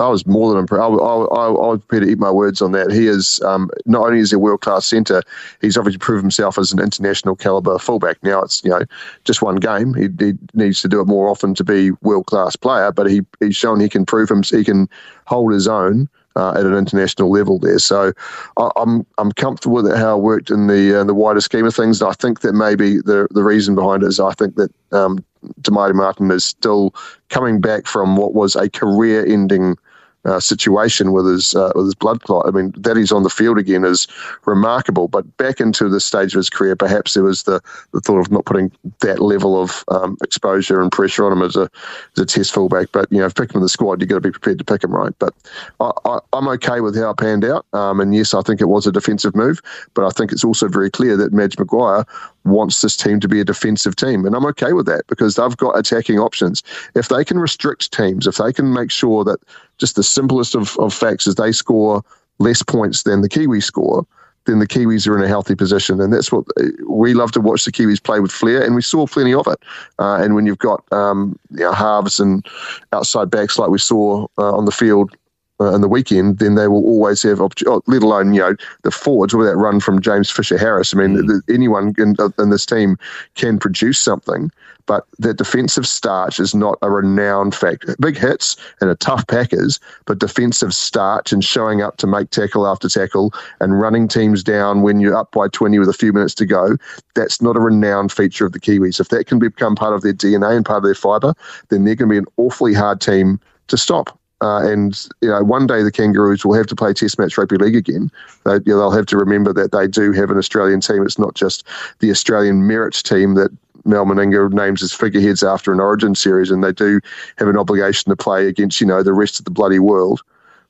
I 0.00 0.08
was 0.08 0.26
more 0.26 0.50
than 0.50 0.60
impressed. 0.60 0.82
I, 0.82 0.86
I, 0.86 0.88
I, 0.88 1.48
was 1.48 1.80
prepared 1.80 2.04
to 2.04 2.10
eat 2.10 2.18
my 2.18 2.30
words 2.30 2.62
on 2.62 2.72
that. 2.72 2.90
He 2.90 3.06
is 3.06 3.40
um, 3.42 3.70
not 3.86 4.06
only 4.06 4.20
is 4.20 4.30
he 4.30 4.36
a 4.36 4.38
world 4.38 4.62
class 4.62 4.86
centre, 4.86 5.22
he's 5.60 5.76
obviously 5.76 5.98
proved 5.98 6.22
himself 6.22 6.58
as 6.58 6.72
an 6.72 6.80
international 6.80 7.36
caliber 7.36 7.78
fullback. 7.78 8.22
Now 8.22 8.42
it's 8.42 8.64
you 8.64 8.70
know 8.70 8.82
just 9.24 9.42
one 9.42 9.56
game. 9.56 9.94
He, 9.94 10.08
he 10.18 10.34
needs 10.54 10.80
to 10.82 10.88
do 10.88 11.00
it 11.00 11.06
more 11.06 11.28
often 11.28 11.54
to 11.54 11.64
be 11.64 11.92
world 12.02 12.26
class 12.26 12.56
player, 12.56 12.90
but 12.92 13.10
he 13.10 13.22
he's 13.40 13.56
shown 13.56 13.80
he 13.80 13.88
can 13.88 14.06
prove 14.06 14.30
him. 14.30 14.42
He 14.42 14.64
can 14.64 14.88
hold 15.26 15.52
his 15.52 15.68
own 15.68 16.08
uh, 16.36 16.52
at 16.52 16.64
an 16.64 16.74
international 16.74 17.30
level 17.30 17.58
there. 17.58 17.78
So 17.78 18.12
I, 18.56 18.64
am 18.64 18.70
I'm, 18.76 19.06
I'm 19.18 19.32
comfortable 19.32 19.82
with 19.82 19.94
how 19.96 20.16
it 20.16 20.22
worked 20.22 20.50
in 20.50 20.66
the 20.66 21.00
uh, 21.00 21.04
the 21.04 21.14
wider 21.14 21.40
scheme 21.40 21.66
of 21.66 21.74
things. 21.74 22.02
I 22.02 22.12
think 22.12 22.40
that 22.40 22.54
maybe 22.54 22.98
the 22.98 23.28
the 23.30 23.44
reason 23.44 23.74
behind 23.74 24.02
it 24.02 24.06
is 24.06 24.20
I 24.20 24.32
think 24.32 24.56
that 24.56 24.72
um, 24.92 25.24
Te 25.62 25.70
Martin 25.70 26.30
is 26.30 26.44
still 26.44 26.94
coming 27.28 27.60
back 27.60 27.86
from 27.86 28.16
what 28.16 28.34
was 28.34 28.56
a 28.56 28.68
career 28.70 29.24
ending 29.26 29.76
uh, 30.24 30.40
situation 30.40 31.12
with 31.12 31.26
his 31.26 31.54
uh, 31.54 31.72
with 31.74 31.86
his 31.86 31.94
blood 31.94 32.22
clot. 32.22 32.46
I 32.46 32.50
mean, 32.50 32.72
that 32.76 32.96
he's 32.96 33.12
on 33.12 33.22
the 33.22 33.30
field 33.30 33.58
again 33.58 33.84
is 33.84 34.06
remarkable. 34.44 35.08
But 35.08 35.36
back 35.36 35.60
into 35.60 35.88
the 35.88 36.00
stage 36.00 36.34
of 36.34 36.38
his 36.38 36.50
career, 36.50 36.76
perhaps 36.76 37.14
there 37.14 37.22
was 37.22 37.44
the, 37.44 37.60
the 37.92 38.00
thought 38.00 38.20
of 38.20 38.30
not 38.30 38.44
putting 38.44 38.70
that 39.00 39.20
level 39.20 39.60
of 39.60 39.84
um, 39.88 40.16
exposure 40.22 40.80
and 40.80 40.92
pressure 40.92 41.24
on 41.24 41.32
him 41.32 41.42
as 41.42 41.56
a 41.56 41.70
as 42.16 42.22
a 42.22 42.26
test 42.26 42.52
fullback. 42.52 42.88
But 42.92 43.10
you 43.10 43.18
know, 43.18 43.26
if 43.26 43.34
pick 43.34 43.50
him 43.50 43.58
in 43.58 43.62
the 43.62 43.68
squad, 43.68 44.00
you've 44.00 44.10
got 44.10 44.16
to 44.16 44.20
be 44.20 44.30
prepared 44.30 44.58
to 44.58 44.64
pick 44.64 44.84
him 44.84 44.94
right. 44.94 45.14
But 45.18 45.34
I, 45.80 46.18
am 46.34 46.48
okay 46.48 46.80
with 46.80 46.96
how 46.96 47.10
it 47.10 47.16
panned 47.16 47.44
out. 47.44 47.66
Um, 47.72 48.00
and 48.00 48.14
yes, 48.14 48.34
I 48.34 48.42
think 48.42 48.60
it 48.60 48.66
was 48.66 48.86
a 48.86 48.92
defensive 48.92 49.34
move, 49.34 49.60
but 49.94 50.04
I 50.04 50.10
think 50.10 50.32
it's 50.32 50.44
also 50.44 50.68
very 50.68 50.90
clear 50.90 51.16
that 51.16 51.32
Madge 51.32 51.58
Maguire 51.58 52.04
wants 52.44 52.80
this 52.80 52.96
team 52.96 53.20
to 53.20 53.28
be 53.28 53.40
a 53.40 53.44
defensive 53.44 53.96
team. 53.96 54.24
And 54.24 54.34
I'm 54.34 54.46
okay 54.46 54.72
with 54.72 54.86
that 54.86 55.06
because 55.08 55.36
they've 55.36 55.56
got 55.56 55.78
attacking 55.78 56.18
options. 56.18 56.62
If 56.94 57.08
they 57.08 57.24
can 57.24 57.38
restrict 57.38 57.92
teams, 57.92 58.26
if 58.26 58.36
they 58.36 58.52
can 58.52 58.72
make 58.72 58.90
sure 58.90 59.24
that 59.24 59.40
just 59.78 59.96
the 59.96 60.02
simplest 60.02 60.54
of, 60.54 60.76
of 60.78 60.94
facts 60.94 61.26
is 61.26 61.34
they 61.34 61.52
score 61.52 62.02
less 62.38 62.62
points 62.62 63.02
than 63.02 63.20
the 63.20 63.28
Kiwis 63.28 63.64
score, 63.64 64.06
then 64.46 64.58
the 64.58 64.66
Kiwis 64.66 65.06
are 65.06 65.16
in 65.16 65.22
a 65.22 65.28
healthy 65.28 65.54
position. 65.54 66.00
And 66.00 66.12
that's 66.12 66.32
what 66.32 66.44
we 66.88 67.14
love 67.14 67.32
to 67.32 67.40
watch 67.40 67.64
the 67.64 67.72
Kiwis 67.72 68.02
play 68.02 68.20
with 68.20 68.32
flair, 68.32 68.64
and 68.64 68.74
we 68.74 68.82
saw 68.82 69.06
plenty 69.06 69.34
of 69.34 69.46
it. 69.46 69.58
Uh, 69.98 70.16
and 70.16 70.34
when 70.34 70.46
you've 70.46 70.58
got 70.58 70.82
um, 70.92 71.38
you 71.50 71.60
know, 71.60 71.72
halves 71.72 72.18
and 72.18 72.46
outside 72.92 73.30
backs 73.30 73.58
like 73.58 73.68
we 73.68 73.78
saw 73.78 74.26
uh, 74.38 74.56
on 74.56 74.64
the 74.64 74.72
field 74.72 75.14
uh, 75.60 75.74
in 75.74 75.80
the 75.80 75.88
weekend, 75.88 76.38
then 76.38 76.54
they 76.54 76.68
will 76.68 76.84
always 76.84 77.22
have, 77.22 77.40
oh, 77.40 77.50
let 77.86 78.02
alone, 78.02 78.32
you 78.32 78.40
know, 78.40 78.56
the 78.82 78.90
forwards 78.90 79.34
with 79.34 79.46
that 79.46 79.56
run 79.56 79.78
from 79.78 80.00
James 80.00 80.30
Fisher 80.30 80.56
Harris. 80.56 80.94
I 80.94 80.98
mean, 80.98 81.16
mm. 81.16 81.40
anyone 81.52 81.94
in, 81.98 82.16
in, 82.38 82.50
this 82.50 82.64
team 82.64 82.96
can 83.34 83.58
produce 83.58 83.98
something, 83.98 84.50
but 84.86 85.06
that 85.18 85.36
defensive 85.36 85.86
starch 85.86 86.40
is 86.40 86.54
not 86.54 86.78
a 86.82 86.90
renowned 86.90 87.54
fact. 87.54 87.84
Big 88.00 88.16
hits 88.16 88.56
and 88.80 88.90
a 88.90 88.94
tough 88.94 89.26
Packers, 89.26 89.78
but 90.06 90.18
defensive 90.18 90.74
starch 90.74 91.32
and 91.32 91.44
showing 91.44 91.82
up 91.82 91.98
to 91.98 92.06
make 92.06 92.30
tackle 92.30 92.66
after 92.66 92.88
tackle 92.88 93.32
and 93.60 93.80
running 93.80 94.08
teams 94.08 94.42
down 94.42 94.82
when 94.82 94.98
you're 94.98 95.16
up 95.16 95.30
by 95.32 95.48
20 95.48 95.78
with 95.78 95.88
a 95.88 95.94
few 95.94 96.12
minutes 96.12 96.34
to 96.34 96.46
go, 96.46 96.76
that's 97.14 97.42
not 97.42 97.56
a 97.56 97.60
renowned 97.60 98.12
feature 98.12 98.46
of 98.46 98.52
the 98.52 98.60
Kiwis. 98.60 98.98
If 98.98 99.10
that 99.10 99.26
can 99.26 99.38
become 99.38 99.76
part 99.76 99.94
of 99.94 100.02
their 100.02 100.14
DNA 100.14 100.56
and 100.56 100.64
part 100.64 100.78
of 100.78 100.84
their 100.84 100.94
fibre, 100.94 101.34
then 101.68 101.84
they're 101.84 101.94
going 101.94 102.08
to 102.08 102.14
be 102.14 102.18
an 102.18 102.26
awfully 102.38 102.72
hard 102.72 103.00
team 103.00 103.38
to 103.68 103.76
stop. 103.76 104.19
Uh, 104.42 104.66
and 104.66 105.06
you 105.20 105.28
know, 105.28 105.42
one 105.42 105.66
day 105.66 105.82
the 105.82 105.92
Kangaroos 105.92 106.44
will 106.44 106.54
have 106.54 106.66
to 106.66 106.76
play 106.76 106.92
Test 106.92 107.18
match 107.18 107.36
rugby 107.36 107.56
league 107.56 107.76
again. 107.76 108.10
They, 108.44 108.54
you 108.54 108.62
know, 108.66 108.78
they'll 108.78 108.90
have 108.90 109.06
to 109.06 109.16
remember 109.16 109.52
that 109.52 109.72
they 109.72 109.86
do 109.86 110.12
have 110.12 110.30
an 110.30 110.38
Australian 110.38 110.80
team. 110.80 111.04
It's 111.04 111.18
not 111.18 111.34
just 111.34 111.66
the 111.98 112.10
Australian 112.10 112.66
merit 112.66 112.94
team 112.94 113.34
that 113.34 113.50
Mal 113.84 114.04
Meninga 114.04 114.52
names 114.52 114.82
as 114.82 114.92
figureheads 114.92 115.42
after 115.42 115.72
an 115.72 115.80
Origin 115.80 116.14
series, 116.14 116.50
and 116.50 116.62
they 116.64 116.72
do 116.72 117.00
have 117.36 117.48
an 117.48 117.58
obligation 117.58 118.10
to 118.10 118.16
play 118.16 118.46
against 118.46 118.80
you 118.80 118.86
know 118.86 119.02
the 119.02 119.12
rest 119.12 119.38
of 119.38 119.44
the 119.44 119.50
bloody 119.50 119.78
world. 119.78 120.22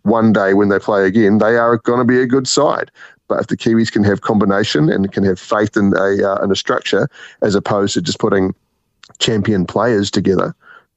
One 0.03 0.33
day 0.33 0.55
when 0.55 0.69
they 0.69 0.79
play 0.79 1.07
again, 1.07 1.39
they 1.39 1.57
are 1.57 1.77
going 1.77 1.99
to 1.99 2.05
be 2.05 2.21
a 2.21 2.27
good 2.27 2.49
side. 2.49 2.91
But 3.29 3.41
if 3.41 3.47
the 3.47 3.57
Kiwis 3.57 3.93
can 3.93 4.03
have 4.03 4.23
combination 4.23 4.91
and 4.91 5.13
can 5.13 5.23
have 5.25 5.39
faith 5.39 5.77
in 5.77 5.93
a 5.97 6.29
uh, 6.29 6.43
in 6.43 6.51
a 6.51 6.57
structure, 6.57 7.09
as 7.43 7.55
opposed 7.55 7.95
to 7.95 8.03
just 8.03 8.19
putting 8.19 8.55
champion 9.19 9.67
players 9.67 10.11
together, 10.11 10.55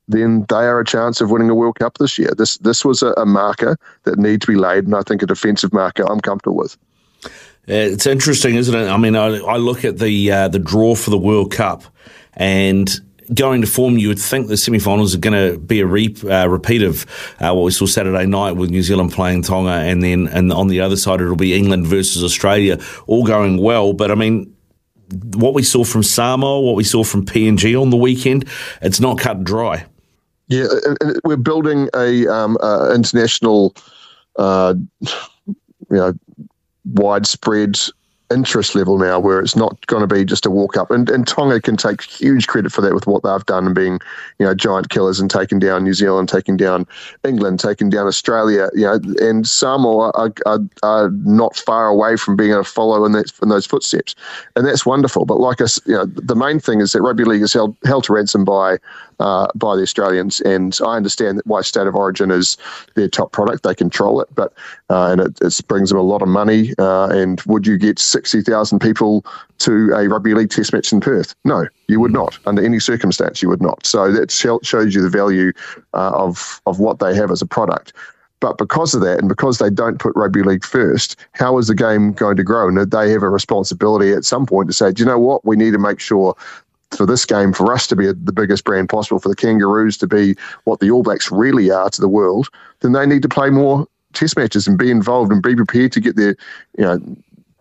then 0.07 0.45
they 0.49 0.55
are 0.55 0.79
a 0.79 0.85
chance 0.85 1.21
of 1.21 1.31
winning 1.31 1.49
a 1.49 1.55
World 1.55 1.79
Cup 1.79 1.97
this 1.97 2.17
year. 2.17 2.31
This 2.37 2.57
this 2.57 2.83
was 2.83 3.01
a, 3.01 3.11
a 3.13 3.25
marker 3.25 3.77
that 4.03 4.19
needs 4.19 4.45
to 4.45 4.51
be 4.51 4.57
laid, 4.57 4.85
and 4.85 4.95
I 4.95 5.01
think 5.01 5.21
a 5.21 5.25
defensive 5.25 5.73
marker 5.73 6.09
I'm 6.09 6.19
comfortable 6.19 6.57
with. 6.57 6.77
It's 7.65 8.05
interesting, 8.05 8.55
isn't 8.55 8.75
it? 8.75 8.89
I 8.89 8.97
mean, 8.97 9.15
I, 9.15 9.37
I 9.37 9.57
look 9.57 9.85
at 9.85 9.97
the 9.97 10.31
uh, 10.31 10.47
the 10.49 10.59
draw 10.59 10.95
for 10.95 11.09
the 11.09 11.17
World 11.17 11.51
Cup, 11.51 11.83
and 12.33 12.89
going 13.33 13.61
to 13.61 13.67
form, 13.67 13.97
you 13.97 14.09
would 14.09 14.19
think 14.19 14.47
the 14.47 14.57
semi-finals 14.57 15.15
are 15.15 15.19
going 15.19 15.51
to 15.51 15.57
be 15.57 15.79
a 15.79 15.85
re, 15.85 16.13
uh, 16.29 16.47
repeat 16.47 16.83
of 16.83 17.05
uh, 17.39 17.53
what 17.53 17.63
we 17.63 17.71
saw 17.71 17.85
Saturday 17.85 18.25
night 18.25 18.53
with 18.53 18.69
New 18.69 18.83
Zealand 18.83 19.13
playing 19.13 19.43
Tonga, 19.43 19.71
and 19.71 20.03
then 20.03 20.27
and 20.27 20.51
on 20.51 20.67
the 20.67 20.81
other 20.81 20.97
side 20.97 21.21
it'll 21.21 21.35
be 21.35 21.53
England 21.53 21.87
versus 21.87 22.23
Australia, 22.23 22.79
all 23.07 23.23
going 23.23 23.61
well. 23.61 23.93
But 23.93 24.11
I 24.11 24.15
mean, 24.15 24.55
what 25.35 25.53
we 25.53 25.63
saw 25.63 25.83
from 25.83 26.03
Samoa, 26.03 26.61
what 26.61 26.75
we 26.75 26.83
saw 26.83 27.03
from 27.03 27.25
PNG 27.25 27.79
on 27.79 27.89
the 27.89 27.97
weekend, 27.97 28.47
it's 28.81 28.99
not 28.99 29.19
cut 29.19 29.43
dry. 29.43 29.85
Yeah, 30.53 30.67
we're 31.23 31.37
building 31.37 31.89
a 31.95 32.27
um, 32.27 32.57
uh, 32.61 32.91
international, 32.93 33.73
uh, 34.37 34.75
you 35.01 35.97
know, 35.97 36.13
widespread 36.85 37.77
interest 38.33 38.75
level 38.75 38.97
now 38.97 39.19
where 39.19 39.39
it's 39.39 39.55
not 39.55 39.85
going 39.87 40.01
to 40.01 40.13
be 40.13 40.25
just 40.25 40.45
a 40.45 40.49
walk 40.49 40.75
up. 40.75 40.91
And, 40.91 41.09
and 41.09 41.27
Tonga 41.27 41.61
can 41.61 41.77
take 41.77 42.01
huge 42.01 42.47
credit 42.47 42.71
for 42.71 42.81
that 42.81 42.93
with 42.93 43.07
what 43.07 43.23
they've 43.23 43.45
done 43.45 43.65
and 43.65 43.75
being, 43.75 43.99
you 44.39 44.45
know, 44.45 44.53
giant 44.53 44.89
killers 44.89 45.19
and 45.19 45.29
taking 45.29 45.59
down 45.59 45.83
New 45.83 45.93
Zealand, 45.93 46.29
taking 46.29 46.57
down 46.57 46.85
England, 47.23 47.59
taking 47.59 47.89
down 47.89 48.07
Australia, 48.07 48.69
you 48.73 48.85
know, 48.85 48.99
and 49.19 49.47
Samoa 49.47 50.11
are, 50.15 50.33
are, 50.45 50.59
are 50.81 51.09
not 51.11 51.55
far 51.55 51.87
away 51.87 52.17
from 52.17 52.35
being 52.35 52.51
able 52.51 52.63
to 52.63 52.69
follow 52.69 53.05
in, 53.05 53.11
that, 53.13 53.31
in 53.41 53.49
those 53.49 53.65
footsteps. 53.65 54.15
And 54.55 54.65
that's 54.65 54.85
wonderful. 54.85 55.25
But 55.25 55.39
like 55.39 55.61
us, 55.61 55.79
you 55.85 55.93
know, 55.93 56.05
the 56.05 56.35
main 56.35 56.59
thing 56.59 56.81
is 56.81 56.91
that 56.93 57.01
rugby 57.01 57.23
league 57.23 57.43
is 57.43 57.53
held, 57.53 57.77
held 57.85 58.05
to 58.05 58.13
ransom 58.13 58.43
by 58.43 58.77
uh, 59.19 59.47
by 59.55 59.75
the 59.75 59.81
Australians. 59.81 60.41
And 60.41 60.77
I 60.85 60.97
understand 60.97 61.37
that 61.37 61.47
why 61.47 61.61
State 61.61 61.87
of 61.87 61.95
Origin 61.95 62.31
is 62.31 62.57
their 62.95 63.07
top 63.07 63.31
product. 63.31 63.63
They 63.63 63.75
control 63.75 64.21
it, 64.21 64.27
but 64.35 64.53
uh, 64.89 65.11
and 65.11 65.21
it, 65.21 65.39
it, 65.41 65.61
brings 65.67 65.89
them 65.89 65.97
a 65.97 66.03
lot 66.03 66.21
of 66.21 66.27
money. 66.27 66.73
Uh, 66.77 67.07
and 67.07 67.41
would 67.43 67.65
you 67.65 67.77
get 67.77 67.99
60,000 68.25 68.79
people 68.79 69.25
to 69.59 69.91
a 69.93 70.07
rugby 70.07 70.33
league 70.33 70.49
test 70.49 70.73
match 70.73 70.91
in 70.91 70.99
Perth? 70.99 71.35
No, 71.43 71.67
you 71.87 71.99
would 71.99 72.13
not. 72.13 72.37
Under 72.45 72.63
any 72.63 72.79
circumstance, 72.79 73.41
you 73.41 73.49
would 73.49 73.61
not. 73.61 73.85
So 73.85 74.11
that 74.11 74.31
shows 74.31 74.95
you 74.95 75.01
the 75.01 75.09
value 75.09 75.51
uh, 75.93 76.11
of, 76.13 76.61
of 76.65 76.79
what 76.79 76.99
they 76.99 77.15
have 77.15 77.31
as 77.31 77.41
a 77.41 77.45
product. 77.45 77.93
But 78.39 78.57
because 78.57 78.93
of 78.93 78.99
that, 79.01 79.19
and 79.19 79.29
because 79.29 79.59
they 79.59 79.69
don't 79.69 79.99
put 79.99 80.13
rugby 80.17 80.43
league 80.43 80.65
first, 80.65 81.15
how 81.31 81.57
is 81.57 81.67
the 81.67 81.75
game 81.75 82.11
going 82.11 82.35
to 82.35 82.43
grow? 82.43 82.67
And 82.67 82.77
they 82.77 83.09
have 83.09 83.23
a 83.23 83.29
responsibility 83.29 84.11
at 84.11 84.25
some 84.25 84.45
point 84.45 84.67
to 84.67 84.73
say, 84.73 84.91
do 84.91 85.01
you 85.01 85.07
know 85.07 85.19
what? 85.19 85.45
We 85.45 85.55
need 85.55 85.71
to 85.71 85.79
make 85.79 86.01
sure 86.01 86.35
for 86.91 87.05
this 87.05 87.25
game, 87.25 87.53
for 87.53 87.71
us 87.71 87.87
to 87.87 87.95
be 87.95 88.07
the 88.07 88.33
biggest 88.33 88.63
brand 88.65 88.89
possible, 88.89 89.19
for 89.19 89.29
the 89.29 89.35
Kangaroos 89.35 89.97
to 89.99 90.07
be 90.07 90.35
what 90.65 90.79
the 90.79 90.91
All 90.91 91.03
Blacks 91.03 91.31
really 91.31 91.71
are 91.71 91.89
to 91.89 92.01
the 92.01 92.07
world, 92.07 92.49
then 92.81 92.91
they 92.91 93.05
need 93.05 93.21
to 93.21 93.29
play 93.29 93.49
more 93.49 93.87
test 94.13 94.37
matches 94.37 94.67
and 94.67 94.77
be 94.77 94.91
involved 94.91 95.31
and 95.31 95.41
be 95.41 95.55
prepared 95.55 95.91
to 95.91 95.99
get 95.99 96.15
their, 96.15 96.35
you 96.77 96.83
know, 96.83 96.99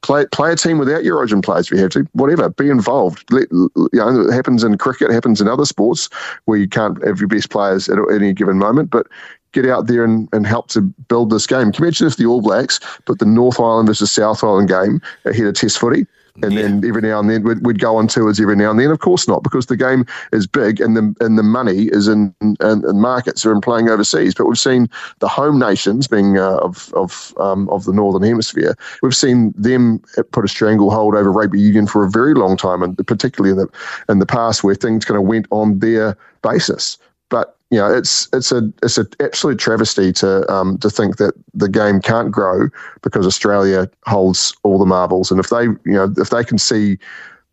play 0.02 0.26
play 0.26 0.52
a 0.52 0.56
team 0.56 0.78
without 0.78 1.04
your 1.04 1.16
origin 1.16 1.40
players 1.40 1.66
if 1.66 1.72
you 1.72 1.78
have 1.78 1.90
to. 1.92 2.06
Whatever, 2.12 2.50
be 2.50 2.68
involved. 2.68 3.24
Let, 3.32 3.50
you 3.50 3.70
know, 3.94 4.28
it 4.28 4.32
happens 4.32 4.64
in 4.64 4.76
cricket, 4.78 5.10
it 5.10 5.14
happens 5.14 5.40
in 5.40 5.48
other 5.48 5.64
sports 5.64 6.08
where 6.44 6.58
you 6.58 6.68
can't 6.68 7.02
have 7.06 7.20
your 7.20 7.28
best 7.28 7.50
players 7.50 7.88
at 7.88 7.98
any 8.12 8.32
given 8.32 8.58
moment, 8.58 8.90
but 8.90 9.06
get 9.52 9.66
out 9.66 9.86
there 9.86 10.04
and, 10.04 10.28
and 10.32 10.46
help 10.46 10.68
to 10.68 10.80
build 10.80 11.30
this 11.30 11.46
game. 11.46 11.72
Can 11.72 11.82
you 11.82 11.88
imagine 11.88 12.06
if 12.06 12.16
the 12.16 12.26
All 12.26 12.40
Blacks 12.40 12.80
put 13.04 13.18
the 13.18 13.26
North 13.26 13.60
Island 13.60 13.88
versus 13.88 14.10
South 14.10 14.42
Island 14.42 14.68
game 14.68 15.00
ahead 15.24 15.46
of 15.46 15.54
Test 15.54 15.78
footy? 15.78 16.06
And 16.42 16.52
yeah. 16.52 16.62
then 16.62 16.84
every 16.84 17.02
now 17.02 17.20
and 17.20 17.28
then 17.28 17.42
we'd, 17.42 17.64
we'd, 17.64 17.78
go 17.78 17.96
on 17.96 18.08
tours 18.08 18.40
every 18.40 18.56
now 18.56 18.70
and 18.70 18.80
then. 18.80 18.90
Of 18.90 19.00
course 19.00 19.28
not, 19.28 19.42
because 19.42 19.66
the 19.66 19.76
game 19.76 20.06
is 20.32 20.46
big 20.46 20.80
and 20.80 20.96
the 20.96 21.14
and 21.20 21.38
the 21.38 21.42
money 21.42 21.88
is 21.92 22.08
in, 22.08 22.34
in, 22.40 22.56
in 22.60 23.00
markets 23.00 23.44
are 23.44 23.52
in 23.52 23.60
playing 23.60 23.88
overseas. 23.88 24.34
But 24.34 24.46
we've 24.46 24.58
seen 24.58 24.88
the 25.18 25.28
home 25.28 25.58
nations, 25.58 26.08
being 26.08 26.38
uh, 26.38 26.56
of 26.56 26.92
of 26.94 27.34
um, 27.38 27.68
of 27.68 27.84
the 27.84 27.92
northern 27.92 28.22
hemisphere, 28.22 28.74
we've 29.02 29.16
seen 29.16 29.52
them 29.56 30.02
put 30.30 30.44
a 30.44 30.48
stranglehold 30.48 31.14
over 31.14 31.30
rugby 31.30 31.60
union 31.60 31.86
for 31.86 32.04
a 32.04 32.10
very 32.10 32.34
long 32.34 32.56
time, 32.56 32.82
and 32.82 32.96
particularly 33.06 33.50
in 33.50 33.58
the 33.58 33.68
in 34.08 34.18
the 34.18 34.26
past 34.26 34.64
where 34.64 34.74
things 34.74 35.04
kind 35.04 35.18
of 35.18 35.24
went 35.24 35.46
on 35.50 35.80
their 35.80 36.16
basis. 36.42 36.98
But 37.32 37.56
you 37.70 37.78
know, 37.78 37.90
it's 37.90 38.28
it's 38.34 38.52
a 38.52 38.70
it's 38.82 38.98
an 38.98 39.06
absolute 39.18 39.58
travesty 39.58 40.12
to 40.12 40.48
um, 40.52 40.76
to 40.78 40.90
think 40.90 41.16
that 41.16 41.32
the 41.54 41.68
game 41.68 42.02
can't 42.02 42.30
grow 42.30 42.68
because 43.00 43.26
Australia 43.26 43.90
holds 44.04 44.54
all 44.62 44.78
the 44.78 44.84
marbles, 44.84 45.30
and 45.30 45.40
if 45.40 45.48
they 45.48 45.62
you 45.62 45.96
know 45.96 46.12
if 46.18 46.28
they 46.28 46.44
can 46.44 46.58
see 46.58 46.98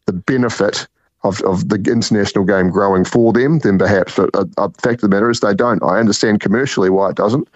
the 0.05 0.11
benefit 0.11 0.85
of, 1.23 1.41
of 1.41 1.67
the 1.69 1.75
international 1.75 2.45
game 2.45 2.69
growing 2.69 3.03
for 3.03 3.33
them, 3.33 3.59
then 3.59 3.77
perhaps. 3.77 4.15
But 4.15 4.29
a, 4.33 4.69
fact 4.71 4.95
of 4.95 5.01
the 5.01 5.09
matter 5.09 5.29
is 5.29 5.39
they 5.41 5.53
don't. 5.53 5.83
I 5.83 5.99
understand 5.99 6.39
commercially 6.39 6.89
why 6.89 7.09
it 7.09 7.15
doesn't, 7.15 7.47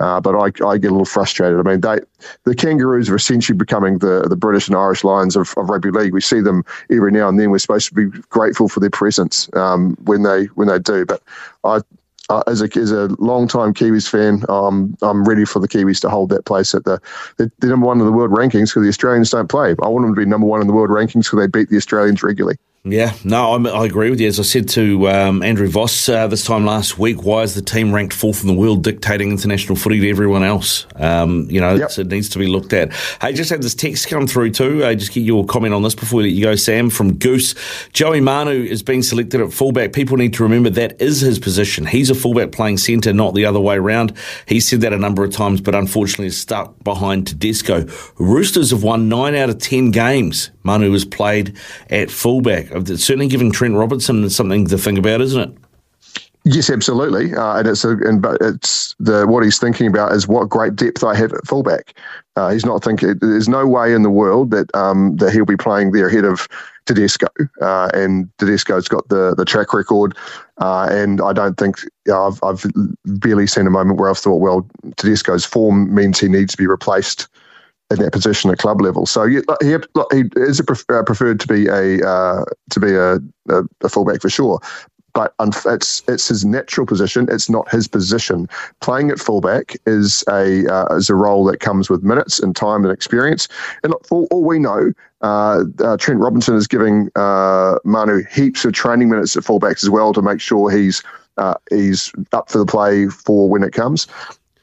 uh, 0.00 0.20
but 0.20 0.34
I, 0.34 0.46
I 0.66 0.76
get 0.76 0.88
a 0.88 0.94
little 0.94 1.04
frustrated. 1.04 1.58
I 1.58 1.62
mean, 1.62 1.80
they 1.80 1.98
the 2.44 2.54
Kangaroos 2.54 3.08
are 3.08 3.16
essentially 3.16 3.56
becoming 3.56 3.98
the, 3.98 4.26
the 4.28 4.36
British 4.36 4.68
and 4.68 4.76
Irish 4.76 5.04
Lions 5.04 5.36
of, 5.36 5.54
of 5.56 5.70
rugby 5.70 5.90
league. 5.90 6.12
We 6.12 6.20
see 6.20 6.40
them 6.40 6.64
every 6.90 7.12
now 7.12 7.28
and 7.28 7.38
then. 7.38 7.50
We're 7.50 7.58
supposed 7.58 7.88
to 7.88 7.94
be 7.94 8.06
grateful 8.28 8.68
for 8.68 8.80
their 8.80 8.90
presence 8.90 9.48
um, 9.54 9.96
when 10.04 10.22
they 10.22 10.44
when 10.46 10.68
they 10.68 10.78
do. 10.78 11.06
But 11.06 11.22
I 11.64 11.80
uh, 12.28 12.42
as 12.46 12.60
a 12.60 12.68
as 12.78 12.90
a 12.90 13.06
long 13.18 13.48
time 13.48 13.72
Kiwis 13.72 14.08
fan, 14.08 14.42
um, 14.48 14.96
I'm 15.02 15.24
ready 15.24 15.44
for 15.44 15.60
the 15.60 15.68
Kiwis 15.68 16.00
to 16.00 16.10
hold 16.10 16.30
that 16.30 16.44
place 16.44 16.74
at 16.74 16.84
the 16.84 17.00
the, 17.36 17.50
the 17.60 17.68
number 17.68 17.86
one 17.86 18.00
in 18.00 18.06
the 18.06 18.12
world 18.12 18.30
rankings 18.30 18.70
because 18.70 18.82
the 18.82 18.88
Australians 18.88 19.30
don't 19.30 19.48
play. 19.48 19.74
I 19.82 19.88
want 19.88 20.04
them 20.04 20.14
to 20.14 20.20
be 20.20 20.26
number 20.26 20.46
one 20.46 20.60
in 20.60 20.66
the 20.66 20.72
world 20.72 20.90
rankings 20.90 21.24
because 21.24 21.38
they 21.38 21.46
beat 21.46 21.70
the 21.70 21.76
Australians 21.76 22.22
regularly. 22.22 22.58
Yeah, 22.88 23.14
no, 23.24 23.54
I'm, 23.54 23.66
i 23.66 23.84
agree 23.84 24.10
with 24.10 24.20
you. 24.20 24.28
As 24.28 24.38
I 24.38 24.44
said 24.44 24.68
to 24.70 25.08
um, 25.08 25.42
Andrew 25.42 25.66
Voss 25.66 26.08
uh, 26.08 26.28
this 26.28 26.44
time 26.44 26.64
last 26.64 26.96
week, 27.00 27.24
why 27.24 27.42
is 27.42 27.56
the 27.56 27.60
team 27.60 27.92
ranked 27.92 28.14
fourth 28.14 28.42
in 28.42 28.46
the 28.46 28.54
world 28.54 28.84
dictating 28.84 29.32
international 29.32 29.74
footy 29.74 29.98
to 29.98 30.08
everyone 30.08 30.44
else? 30.44 30.86
Um, 30.94 31.48
you 31.50 31.60
know, 31.60 31.74
yep. 31.74 31.90
it 31.98 32.06
needs 32.06 32.28
to 32.28 32.38
be 32.38 32.46
looked 32.46 32.72
at. 32.72 32.92
Hey, 33.20 33.32
just 33.32 33.50
had 33.50 33.60
this 33.60 33.74
text 33.74 34.06
come 34.06 34.28
through 34.28 34.52
too. 34.52 34.84
Uh, 34.84 34.94
just 34.94 35.12
get 35.12 35.22
your 35.22 35.44
comment 35.44 35.74
on 35.74 35.82
this 35.82 35.96
before 35.96 36.18
we 36.18 36.24
let 36.24 36.32
you 36.32 36.44
go, 36.44 36.54
Sam, 36.54 36.88
from 36.88 37.14
Goose. 37.14 37.56
Joey 37.92 38.20
Manu 38.20 38.52
is 38.52 38.84
being 38.84 39.02
selected 39.02 39.40
at 39.40 39.52
fullback. 39.52 39.92
People 39.92 40.16
need 40.16 40.34
to 40.34 40.44
remember 40.44 40.70
that 40.70 41.02
is 41.02 41.22
his 41.22 41.40
position. 41.40 41.86
He's 41.86 42.08
a 42.08 42.14
fullback 42.14 42.52
playing 42.52 42.78
centre, 42.78 43.12
not 43.12 43.34
the 43.34 43.46
other 43.46 43.60
way 43.60 43.74
around. 43.74 44.16
He 44.46 44.60
said 44.60 44.82
that 44.82 44.92
a 44.92 44.98
number 44.98 45.24
of 45.24 45.32
times, 45.32 45.60
but 45.60 45.74
unfortunately 45.74 46.26
is 46.26 46.38
stuck 46.38 46.84
behind 46.84 47.26
Tedesco. 47.26 47.86
Roosters 48.18 48.70
have 48.70 48.84
won 48.84 49.08
nine 49.08 49.34
out 49.34 49.50
of 49.50 49.58
ten 49.58 49.90
games. 49.90 50.52
Manu 50.62 50.92
has 50.92 51.04
played 51.04 51.56
at 51.90 52.10
fullback 52.10 52.75
it's 52.76 53.04
certainly 53.04 53.28
giving 53.28 53.52
Trent 53.52 53.74
Robinson 53.74 54.28
something 54.30 54.66
to 54.66 54.78
think 54.78 54.98
about, 54.98 55.20
isn't 55.20 55.40
it? 55.40 55.58
Yes, 56.48 56.70
absolutely, 56.70 57.34
uh, 57.34 57.58
and 57.58 57.66
it's 57.66 57.84
a, 57.84 57.96
and 57.96 58.22
but 58.22 58.38
it's 58.40 58.94
the 59.00 59.26
what 59.26 59.42
he's 59.42 59.58
thinking 59.58 59.88
about 59.88 60.12
is 60.12 60.28
what 60.28 60.48
great 60.48 60.76
depth 60.76 61.02
I 61.02 61.12
have 61.16 61.32
at 61.32 61.44
fullback. 61.44 61.98
Uh, 62.36 62.50
he's 62.50 62.64
not 62.64 62.84
thinking. 62.84 63.18
There's 63.20 63.48
no 63.48 63.66
way 63.66 63.92
in 63.92 64.04
the 64.04 64.10
world 64.10 64.52
that 64.52 64.72
um, 64.72 65.16
that 65.16 65.32
he'll 65.32 65.44
be 65.44 65.56
playing 65.56 65.90
there 65.90 66.06
ahead 66.06 66.24
of 66.24 66.46
Tedesco, 66.84 67.26
uh, 67.60 67.90
and 67.94 68.30
Tedesco's 68.38 68.86
got 68.86 69.08
the 69.08 69.34
the 69.34 69.44
track 69.44 69.74
record, 69.74 70.16
uh, 70.58 70.86
and 70.88 71.20
I 71.20 71.32
don't 71.32 71.56
think 71.56 71.82
you 72.06 72.12
know, 72.12 72.26
I've 72.26 72.38
I've 72.44 72.64
barely 73.04 73.48
seen 73.48 73.66
a 73.66 73.70
moment 73.70 73.98
where 73.98 74.08
I've 74.08 74.18
thought, 74.18 74.36
well, 74.36 74.68
Tedesco's 74.98 75.44
form 75.44 75.92
means 75.92 76.20
he 76.20 76.28
needs 76.28 76.52
to 76.52 76.58
be 76.58 76.68
replaced 76.68 77.26
in 77.90 77.98
that 77.98 78.12
position 78.12 78.50
at 78.50 78.58
club 78.58 78.80
level. 78.80 79.06
So 79.06 79.26
he, 79.26 79.40
he, 79.62 79.76
he 80.12 80.24
is 80.36 80.60
uh, 80.60 81.02
preferred 81.04 81.40
to 81.40 81.46
be 81.46 81.66
a 81.66 82.06
uh, 82.06 82.44
to 82.70 82.80
be 82.80 82.92
a, 82.92 83.16
a, 83.48 83.64
a, 83.82 83.88
fullback 83.88 84.20
for 84.20 84.30
sure. 84.30 84.60
But 85.14 85.34
it's 85.64 86.02
it's 86.08 86.28
his 86.28 86.44
natural 86.44 86.86
position. 86.86 87.26
It's 87.30 87.48
not 87.48 87.70
his 87.70 87.88
position. 87.88 88.48
Playing 88.80 89.10
at 89.10 89.18
fullback 89.18 89.76
is 89.86 90.22
a 90.28 90.66
uh, 90.70 90.94
is 90.96 91.08
a 91.08 91.14
role 91.14 91.44
that 91.44 91.60
comes 91.60 91.88
with 91.88 92.02
minutes 92.02 92.38
and 92.38 92.54
time 92.54 92.84
and 92.84 92.92
experience. 92.92 93.48
And 93.82 93.94
for 94.06 94.26
all 94.30 94.44
we 94.44 94.58
know, 94.58 94.92
uh, 95.22 95.64
uh, 95.82 95.96
Trent 95.96 96.20
Robinson 96.20 96.54
is 96.54 96.66
giving 96.66 97.08
uh, 97.16 97.76
Manu 97.84 98.24
heaps 98.30 98.66
of 98.66 98.74
training 98.74 99.08
minutes 99.08 99.36
at 99.36 99.42
fullbacks 99.44 99.82
as 99.82 99.88
well 99.88 100.12
to 100.12 100.20
make 100.20 100.40
sure 100.40 100.70
he's 100.70 101.02
uh, 101.38 101.54
he's 101.70 102.12
up 102.32 102.50
for 102.50 102.58
the 102.58 102.66
play 102.66 103.06
for 103.08 103.48
when 103.48 103.62
it 103.62 103.72
comes 103.72 104.06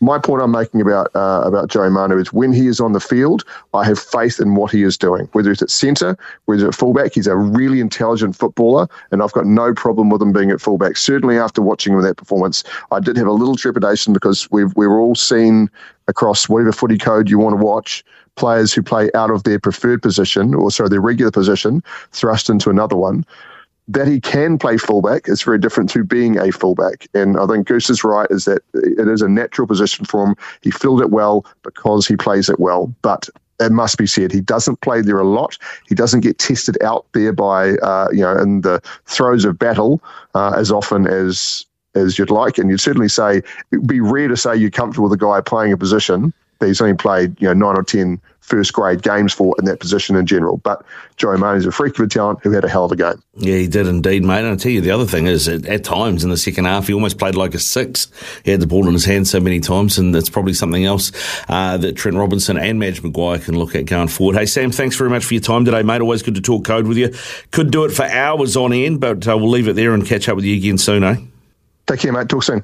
my 0.03 0.19
point 0.19 0.41
I'm 0.41 0.51
making 0.51 0.81
about 0.81 1.15
uh, 1.15 1.41
about 1.45 1.69
Joey 1.69 1.89
Manu 1.89 2.17
is 2.17 2.33
when 2.33 2.51
he 2.51 2.67
is 2.67 2.79
on 2.79 2.93
the 2.93 2.99
field, 2.99 3.43
I 3.73 3.85
have 3.85 3.99
faith 3.99 4.39
in 4.39 4.55
what 4.55 4.71
he 4.71 4.83
is 4.83 4.97
doing. 4.97 5.27
Whether 5.31 5.51
it's 5.51 5.61
at 5.61 5.69
centre, 5.69 6.17
whether 6.45 6.67
it's 6.67 6.75
at 6.75 6.79
fullback, 6.79 7.13
he's 7.13 7.27
a 7.27 7.35
really 7.35 7.79
intelligent 7.79 8.35
footballer, 8.35 8.87
and 9.11 9.23
I've 9.23 9.31
got 9.33 9.45
no 9.45 9.73
problem 9.73 10.09
with 10.09 10.21
him 10.21 10.33
being 10.33 10.51
at 10.51 10.61
fullback. 10.61 10.97
Certainly, 10.97 11.37
after 11.37 11.61
watching 11.61 11.93
him 11.93 11.99
in 11.99 12.05
that 12.05 12.17
performance, 12.17 12.63
I 12.91 12.99
did 12.99 13.17
have 13.17 13.27
a 13.27 13.31
little 13.31 13.55
trepidation 13.55 14.13
because 14.13 14.49
we've 14.51 14.73
we've 14.75 14.89
all 14.89 15.15
seen 15.15 15.69
across 16.07 16.49
whatever 16.49 16.71
footy 16.71 16.97
code 16.97 17.29
you 17.29 17.39
want 17.39 17.57
to 17.57 17.63
watch 17.63 18.03
players 18.35 18.73
who 18.73 18.81
play 18.81 19.09
out 19.13 19.29
of 19.29 19.43
their 19.43 19.59
preferred 19.59 20.01
position 20.01 20.53
or 20.53 20.71
sorry 20.71 20.89
their 20.89 20.99
regular 20.99 21.31
position 21.31 21.83
thrust 22.11 22.49
into 22.49 22.69
another 22.69 22.95
one 22.95 23.23
that 23.87 24.07
he 24.07 24.19
can 24.19 24.57
play 24.57 24.77
fullback 24.77 25.27
is 25.27 25.41
very 25.41 25.59
different 25.59 25.89
to 25.91 26.03
being 26.03 26.37
a 26.37 26.51
fullback. 26.51 27.07
And 27.13 27.37
I 27.37 27.45
think 27.45 27.67
Goose 27.67 27.89
is 27.89 28.03
right, 28.03 28.27
is 28.29 28.45
that 28.45 28.61
it 28.73 29.07
is 29.07 29.21
a 29.21 29.27
natural 29.27 29.67
position 29.67 30.05
for 30.05 30.27
him. 30.27 30.35
He 30.61 30.71
filled 30.71 31.01
it 31.01 31.09
well 31.09 31.45
because 31.63 32.07
he 32.07 32.15
plays 32.15 32.49
it 32.49 32.59
well. 32.59 32.93
But 33.01 33.29
it 33.59 33.71
must 33.71 33.97
be 33.97 34.07
said, 34.07 34.31
he 34.31 34.41
doesn't 34.41 34.81
play 34.81 35.01
there 35.01 35.19
a 35.19 35.27
lot. 35.27 35.57
He 35.87 35.95
doesn't 35.95 36.21
get 36.21 36.39
tested 36.39 36.81
out 36.81 37.05
there 37.13 37.33
by, 37.33 37.71
uh, 37.75 38.07
you 38.11 38.21
know, 38.21 38.37
in 38.37 38.61
the 38.61 38.81
throes 39.05 39.45
of 39.45 39.59
battle 39.59 40.01
uh, 40.33 40.53
as 40.55 40.71
often 40.71 41.07
as 41.07 41.65
as 41.95 42.17
you'd 42.17 42.31
like. 42.31 42.57
And 42.57 42.69
you'd 42.69 42.81
certainly 42.81 43.09
say 43.09 43.41
it'd 43.71 43.87
be 43.87 44.01
rare 44.01 44.27
to 44.27 44.37
say 44.37 44.55
you're 44.55 44.71
comfortable 44.71 45.09
with 45.09 45.21
a 45.21 45.23
guy 45.23 45.41
playing 45.41 45.73
a 45.73 45.77
position 45.77 46.33
he's 46.59 46.81
only 46.81 46.95
played, 46.95 47.39
you 47.41 47.47
know, 47.47 47.53
nine 47.53 47.77
or 47.77 47.83
ten 47.83 48.21
first 48.43 48.73
grade 48.73 49.01
games 49.01 49.33
for 49.33 49.55
in 49.57 49.65
that 49.65 49.79
position 49.79 50.15
in 50.15 50.25
general. 50.25 50.57
But 50.57 50.85
Joey 51.15 51.37
is 51.55 51.65
a 51.65 51.71
freak 51.71 51.97
of 51.97 52.05
a 52.05 52.09
talent 52.09 52.39
who 52.43 52.51
had 52.51 52.65
a 52.65 52.69
hell 52.69 52.85
of 52.85 52.91
a 52.91 52.95
game. 52.95 53.23
Yeah, 53.37 53.55
he 53.55 53.67
did 53.67 53.87
indeed, 53.87 54.23
mate. 54.23 54.39
And 54.39 54.49
I 54.49 54.55
tell 54.55 54.71
you, 54.71 54.81
the 54.81 54.91
other 54.91 55.05
thing 55.05 55.27
is, 55.27 55.47
at, 55.47 55.65
at, 55.65 55.83
times 55.83 56.23
in 56.23 56.29
the 56.29 56.37
second 56.37 56.65
half, 56.65 56.87
he 56.87 56.93
almost 56.93 57.17
played 57.17 57.35
like 57.35 57.53
a 57.53 57.59
six. 57.59 58.07
He 58.43 58.51
had 58.51 58.59
the 58.59 58.67
ball 58.67 58.85
in 58.87 58.93
his 58.93 59.05
hand 59.05 59.27
so 59.27 59.39
many 59.39 59.59
times, 59.59 59.97
and 59.97 60.13
that's 60.13 60.29
probably 60.29 60.53
something 60.53 60.83
else 60.83 61.11
uh, 61.47 61.77
that 61.77 61.95
Trent 61.95 62.17
Robinson 62.17 62.57
and 62.57 62.79
Madge 62.79 63.01
Maguire 63.01 63.39
can 63.39 63.57
look 63.57 63.75
at 63.75 63.85
going 63.85 64.09
forward. 64.09 64.35
Hey, 64.35 64.45
Sam, 64.45 64.71
thanks 64.71 64.95
very 64.95 65.09
much 65.09 65.23
for 65.23 65.33
your 65.33 65.41
time 65.41 65.63
today, 65.65 65.83
mate. 65.83 66.01
Always 66.01 66.21
good 66.21 66.35
to 66.35 66.41
talk 66.41 66.65
code 66.65 66.87
with 66.87 66.97
you. 66.97 67.13
Could 67.51 67.71
do 67.71 67.85
it 67.85 67.91
for 67.91 68.03
hours 68.03 68.57
on 68.57 68.73
end, 68.73 68.99
but 68.99 69.27
uh, 69.27 69.37
we'll 69.37 69.49
leave 69.49 69.67
it 69.67 69.73
there 69.73 69.93
and 69.93 70.05
catch 70.05 70.27
up 70.27 70.35
with 70.35 70.45
you 70.45 70.57
again 70.57 70.77
soon, 70.77 71.03
eh? 71.03 71.15
Take 71.87 72.01
care, 72.01 72.11
mate. 72.13 72.29
Talk 72.29 72.43
soon. 72.43 72.63